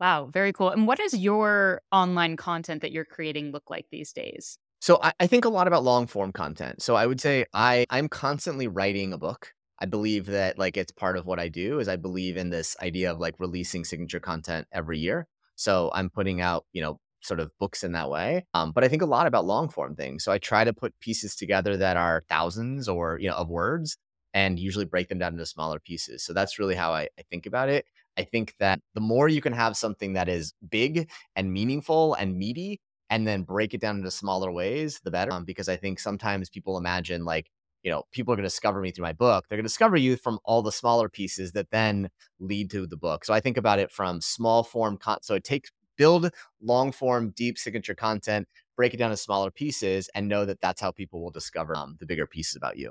Wow, 0.00 0.28
very 0.30 0.52
cool. 0.52 0.70
And 0.70 0.86
what 0.86 0.98
does 0.98 1.14
your 1.14 1.80
online 1.90 2.36
content 2.36 2.82
that 2.82 2.92
you're 2.92 3.04
creating 3.04 3.52
look 3.52 3.70
like 3.70 3.86
these 3.90 4.12
days? 4.12 4.58
So 4.80 4.98
I, 5.02 5.12
I 5.20 5.26
think 5.26 5.44
a 5.44 5.48
lot 5.48 5.66
about 5.66 5.84
long 5.84 6.06
form 6.06 6.32
content. 6.32 6.82
So 6.82 6.94
I 6.96 7.06
would 7.06 7.20
say 7.20 7.46
I 7.54 7.86
I'm 7.90 8.08
constantly 8.08 8.68
writing 8.68 9.12
a 9.12 9.18
book. 9.18 9.52
I 9.78 9.86
believe 9.86 10.26
that 10.26 10.58
like 10.58 10.76
it's 10.76 10.92
part 10.92 11.16
of 11.16 11.26
what 11.26 11.38
I 11.38 11.48
do 11.48 11.78
is 11.78 11.88
I 11.88 11.96
believe 11.96 12.36
in 12.36 12.50
this 12.50 12.76
idea 12.82 13.10
of 13.10 13.18
like 13.18 13.40
releasing 13.40 13.84
signature 13.84 14.20
content 14.20 14.66
every 14.72 14.98
year. 14.98 15.26
So 15.56 15.90
I'm 15.94 16.10
putting 16.10 16.40
out, 16.40 16.64
you 16.72 16.82
know, 16.82 17.00
sort 17.22 17.40
of 17.40 17.50
books 17.58 17.82
in 17.82 17.92
that 17.92 18.08
way. 18.08 18.46
Um, 18.54 18.72
but 18.72 18.84
I 18.84 18.88
think 18.88 19.02
a 19.02 19.06
lot 19.06 19.26
about 19.26 19.44
long 19.46 19.68
form 19.68 19.96
things. 19.96 20.22
So 20.22 20.30
I 20.30 20.38
try 20.38 20.64
to 20.64 20.72
put 20.72 20.98
pieces 21.00 21.34
together 21.34 21.76
that 21.76 21.96
are 21.96 22.22
thousands 22.28 22.88
or, 22.88 23.18
you 23.18 23.28
know, 23.28 23.34
of 23.36 23.48
words 23.48 23.96
and 24.32 24.58
usually 24.58 24.84
break 24.84 25.08
them 25.08 25.18
down 25.18 25.32
into 25.32 25.46
smaller 25.46 25.80
pieces. 25.80 26.24
So 26.24 26.32
that's 26.32 26.58
really 26.58 26.74
how 26.74 26.92
I, 26.92 27.08
I 27.18 27.22
think 27.30 27.46
about 27.46 27.68
it. 27.68 27.86
I 28.16 28.22
think 28.22 28.54
that 28.60 28.80
the 28.94 29.00
more 29.00 29.28
you 29.28 29.40
can 29.40 29.52
have 29.52 29.76
something 29.76 30.12
that 30.12 30.28
is 30.28 30.54
big 30.70 31.10
and 31.34 31.52
meaningful 31.52 32.14
and 32.14 32.36
meaty 32.36 32.80
and 33.10 33.26
then 33.26 33.42
break 33.42 33.74
it 33.74 33.80
down 33.80 33.98
into 33.98 34.10
smaller 34.10 34.52
ways, 34.52 35.00
the 35.04 35.10
better. 35.10 35.32
Um, 35.32 35.44
because 35.44 35.68
I 35.68 35.76
think 35.76 35.98
sometimes 35.98 36.48
people 36.48 36.78
imagine 36.78 37.24
like, 37.24 37.50
you 37.86 37.92
know, 37.92 38.02
people 38.10 38.34
are 38.34 38.36
going 38.36 38.42
to 38.42 38.48
discover 38.48 38.80
me 38.80 38.90
through 38.90 39.04
my 39.04 39.12
book. 39.12 39.44
They're 39.48 39.56
going 39.56 39.62
to 39.62 39.68
discover 39.68 39.96
you 39.96 40.16
from 40.16 40.40
all 40.44 40.60
the 40.60 40.72
smaller 40.72 41.08
pieces 41.08 41.52
that 41.52 41.70
then 41.70 42.10
lead 42.40 42.68
to 42.72 42.84
the 42.84 42.96
book. 42.96 43.24
So 43.24 43.32
I 43.32 43.38
think 43.38 43.56
about 43.56 43.78
it 43.78 43.92
from 43.92 44.20
small 44.20 44.64
form. 44.64 44.98
Con- 44.98 45.22
so 45.22 45.36
it 45.36 45.44
takes 45.44 45.70
build 45.96 46.30
long 46.60 46.90
form, 46.90 47.30
deep 47.30 47.56
signature 47.56 47.94
content, 47.94 48.48
break 48.74 48.92
it 48.92 48.96
down 48.96 49.10
to 49.10 49.16
smaller 49.16 49.52
pieces, 49.52 50.10
and 50.16 50.26
know 50.26 50.44
that 50.44 50.60
that's 50.60 50.80
how 50.80 50.90
people 50.90 51.22
will 51.22 51.30
discover 51.30 51.76
um, 51.76 51.96
the 52.00 52.06
bigger 52.06 52.26
pieces 52.26 52.56
about 52.56 52.76
you. 52.76 52.90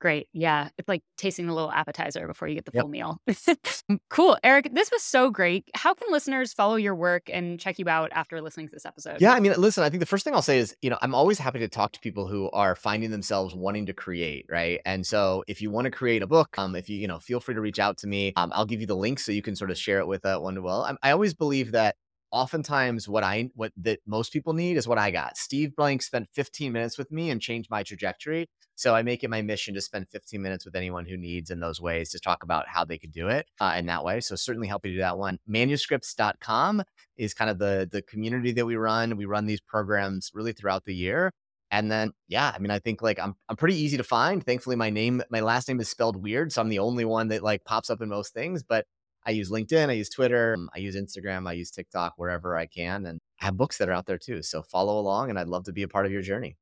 Great. 0.00 0.28
Yeah. 0.32 0.68
It's 0.78 0.88
like 0.88 1.02
tasting 1.16 1.48
a 1.48 1.54
little 1.54 1.70
appetizer 1.70 2.26
before 2.26 2.48
you 2.48 2.54
get 2.54 2.64
the 2.64 2.72
yep. 2.74 2.82
full 2.82 2.90
meal. 2.90 3.18
cool. 4.10 4.36
Eric, 4.42 4.70
this 4.74 4.90
was 4.90 5.02
so 5.02 5.30
great. 5.30 5.68
How 5.74 5.94
can 5.94 6.10
listeners 6.10 6.52
follow 6.52 6.76
your 6.76 6.94
work 6.94 7.30
and 7.32 7.58
check 7.58 7.78
you 7.78 7.88
out 7.88 8.10
after 8.12 8.40
listening 8.40 8.68
to 8.68 8.72
this 8.72 8.84
episode? 8.84 9.20
Yeah. 9.20 9.32
I 9.32 9.40
mean, 9.40 9.54
listen, 9.56 9.82
I 9.82 9.90
think 9.90 10.00
the 10.00 10.06
first 10.06 10.24
thing 10.24 10.34
I'll 10.34 10.42
say 10.42 10.58
is, 10.58 10.76
you 10.82 10.90
know, 10.90 10.98
I'm 11.00 11.14
always 11.14 11.38
happy 11.38 11.58
to 11.60 11.68
talk 11.68 11.92
to 11.92 12.00
people 12.00 12.26
who 12.26 12.50
are 12.50 12.74
finding 12.74 13.10
themselves 13.10 13.54
wanting 13.54 13.86
to 13.86 13.92
create, 13.92 14.46
right? 14.50 14.80
And 14.84 15.06
so 15.06 15.44
if 15.48 15.62
you 15.62 15.70
want 15.70 15.86
to 15.86 15.90
create 15.90 16.22
a 16.22 16.26
book, 16.26 16.58
um, 16.58 16.76
if 16.76 16.88
you, 16.88 16.98
you 16.98 17.08
know, 17.08 17.18
feel 17.18 17.40
free 17.40 17.54
to 17.54 17.60
reach 17.60 17.78
out 17.78 17.98
to 17.98 18.06
me. 18.06 18.32
Um, 18.36 18.52
I'll 18.54 18.66
give 18.66 18.80
you 18.80 18.86
the 18.86 18.96
link 18.96 19.18
so 19.18 19.32
you 19.32 19.42
can 19.42 19.56
sort 19.56 19.70
of 19.70 19.78
share 19.78 20.00
it 20.00 20.06
with 20.06 20.24
uh, 20.26 20.38
one 20.38 20.62
well. 20.62 20.82
I, 20.82 21.08
I 21.08 21.12
always 21.12 21.34
believe 21.34 21.72
that 21.72 21.96
oftentimes 22.34 23.08
what 23.08 23.22
I 23.22 23.48
what 23.54 23.72
that 23.76 24.00
most 24.06 24.32
people 24.32 24.52
need 24.52 24.76
is 24.76 24.88
what 24.88 24.98
I 24.98 25.12
got. 25.12 25.36
Steve 25.36 25.74
Blank 25.76 26.02
spent 26.02 26.28
15 26.32 26.72
minutes 26.72 26.98
with 26.98 27.12
me 27.12 27.30
and 27.30 27.40
changed 27.40 27.70
my 27.70 27.84
trajectory. 27.84 28.48
So 28.76 28.94
I 28.94 29.02
make 29.02 29.22
it 29.22 29.30
my 29.30 29.42
mission 29.42 29.74
to 29.74 29.80
spend 29.80 30.08
15 30.10 30.42
minutes 30.42 30.64
with 30.64 30.74
anyone 30.74 31.06
who 31.06 31.16
needs 31.16 31.50
in 31.50 31.60
those 31.60 31.80
ways 31.80 32.10
to 32.10 32.18
talk 32.18 32.42
about 32.42 32.66
how 32.68 32.84
they 32.84 32.98
could 32.98 33.12
do 33.12 33.28
it 33.28 33.46
uh, 33.60 33.74
in 33.78 33.86
that 33.86 34.04
way. 34.04 34.20
So 34.20 34.34
certainly 34.34 34.68
help 34.68 34.84
you 34.84 34.92
do 34.92 34.98
that 34.98 35.18
one. 35.18 35.38
Manuscripts.com 35.48 36.82
is 37.16 37.34
kind 37.34 37.50
of 37.50 37.58
the 37.58 37.88
the 37.90 38.02
community 38.02 38.52
that 38.52 38.66
we 38.66 38.76
run. 38.76 39.16
We 39.16 39.26
run 39.26 39.46
these 39.46 39.60
programs 39.60 40.30
really 40.34 40.52
throughout 40.52 40.84
the 40.84 40.94
year. 40.94 41.30
And 41.70 41.90
then, 41.90 42.12
yeah, 42.28 42.52
I 42.54 42.58
mean, 42.58 42.70
I 42.70 42.78
think 42.78 43.02
like 43.02 43.18
I'm 43.18 43.34
I'm 43.48 43.56
pretty 43.56 43.76
easy 43.76 43.96
to 43.96 44.04
find. 44.04 44.44
Thankfully, 44.44 44.76
my 44.76 44.90
name, 44.90 45.22
my 45.30 45.40
last 45.40 45.68
name 45.68 45.80
is 45.80 45.88
spelled 45.88 46.22
weird, 46.22 46.52
so 46.52 46.60
I'm 46.60 46.68
the 46.68 46.78
only 46.80 47.04
one 47.04 47.28
that 47.28 47.42
like 47.42 47.64
pops 47.64 47.90
up 47.90 48.00
in 48.00 48.08
most 48.08 48.34
things. 48.34 48.62
But 48.62 48.86
I 49.26 49.30
use 49.30 49.50
LinkedIn, 49.50 49.88
I 49.88 49.92
use 49.92 50.08
Twitter, 50.08 50.56
I 50.74 50.78
use 50.78 50.96
Instagram, 50.96 51.48
I 51.48 51.52
use 51.54 51.70
TikTok 51.70 52.14
wherever 52.16 52.56
I 52.56 52.66
can. 52.66 53.06
And 53.06 53.20
I 53.40 53.46
have 53.46 53.56
books 53.56 53.78
that 53.78 53.88
are 53.88 53.92
out 53.92 54.06
there 54.06 54.18
too. 54.18 54.42
So 54.42 54.62
follow 54.62 54.98
along 54.98 55.30
and 55.30 55.38
I'd 55.38 55.48
love 55.48 55.64
to 55.64 55.72
be 55.72 55.82
a 55.82 55.88
part 55.88 56.06
of 56.06 56.12
your 56.12 56.22
journey. 56.22 56.56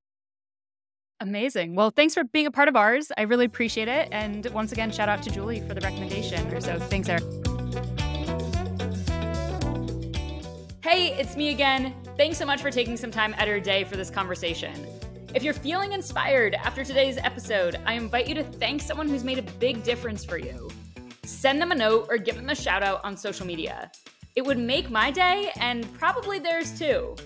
Amazing. 1.23 1.77
Well, 1.77 1.91
thanks 1.91 2.15
for 2.15 2.25
being 2.25 2.47
a 2.47 2.51
part 2.51 2.69
of 2.69 2.75
ours. 2.75 3.13
I 3.17 3.23
really 3.23 3.45
appreciate 3.45 3.87
it. 3.87 4.09
And 4.11 4.45
once 4.47 4.73
again, 4.73 4.91
shout 4.91 5.09
out 5.09 5.23
to 5.23 5.31
Julie 5.31 5.61
for 5.61 5.73
the 5.73 5.81
recommendation. 5.81 6.61
So 6.61 6.81
thanks, 6.81 7.09
Eric. 7.09 7.23
Hey, 10.83 11.15
it's 11.17 11.37
me 11.37 11.51
again. 11.51 11.95
Thanks 12.17 12.39
so 12.39 12.45
much 12.45 12.61
for 12.61 12.73
taking 12.73 12.97
some 12.97 13.13
time 13.13 13.35
out 13.35 13.43
of 13.43 13.49
your 13.49 13.61
day 13.61 13.85
for 13.85 13.97
this 13.97 14.11
conversation. 14.11 14.75
If 15.33 15.45
you're 15.45 15.55
feeling 15.55 15.93
inspired 15.93 16.55
after 16.57 16.85
today's 16.85 17.19
episode, 17.19 17.77
I 17.87 17.95
invite 17.95 18.27
you 18.27 18.35
to 18.35 18.43
thank 18.43 18.83
someone 18.83 19.09
who's 19.09 19.23
made 19.23 19.39
a 19.39 19.43
big 19.43 19.85
difference 19.85 20.25
for 20.25 20.39
you 20.39 20.69
send 21.25 21.61
them 21.61 21.71
a 21.71 21.75
note 21.75 22.07
or 22.11 22.19
give 22.19 22.35
them 22.35 22.51
a 22.51 22.55
shout 22.55 22.83
out 22.83 23.01
on 23.05 23.17
social 23.17 23.47
media. 23.47 23.91
It 24.35 24.45
would 24.45 24.59
make 24.59 24.91
my 24.91 25.11
day 25.11 25.53
and 25.61 25.91
probably 25.95 26.41
theirs 26.41 26.77
too. 26.77 27.17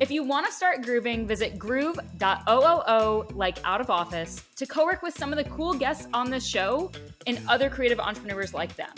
If 0.00 0.12
you 0.12 0.22
want 0.22 0.46
to 0.46 0.52
start 0.52 0.82
grooving, 0.82 1.26
visit 1.26 1.58
groove.ooo, 1.58 3.26
like 3.34 3.58
out 3.64 3.80
of 3.80 3.90
office, 3.90 4.44
to 4.54 4.64
co 4.64 4.84
work 4.84 5.02
with 5.02 5.18
some 5.18 5.32
of 5.32 5.38
the 5.38 5.50
cool 5.50 5.74
guests 5.74 6.06
on 6.14 6.30
this 6.30 6.46
show 6.46 6.92
and 7.26 7.40
other 7.48 7.68
creative 7.68 7.98
entrepreneurs 7.98 8.54
like 8.54 8.76
them. 8.76 8.92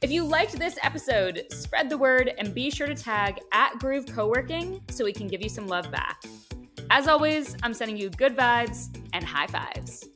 If 0.00 0.12
you 0.12 0.22
liked 0.24 0.56
this 0.56 0.78
episode, 0.82 1.46
spread 1.50 1.90
the 1.90 1.98
word 1.98 2.32
and 2.38 2.54
be 2.54 2.70
sure 2.70 2.86
to 2.86 2.94
tag 2.94 3.40
at 3.52 3.78
Groove 3.80 4.06
Co-working 4.06 4.80
so 4.90 5.04
we 5.04 5.12
can 5.12 5.26
give 5.26 5.42
you 5.42 5.48
some 5.48 5.66
love 5.66 5.90
back. 5.90 6.22
As 6.90 7.08
always, 7.08 7.56
I'm 7.64 7.74
sending 7.74 7.96
you 7.96 8.08
good 8.10 8.36
vibes 8.36 8.96
and 9.12 9.24
high 9.24 9.48
fives. 9.48 10.08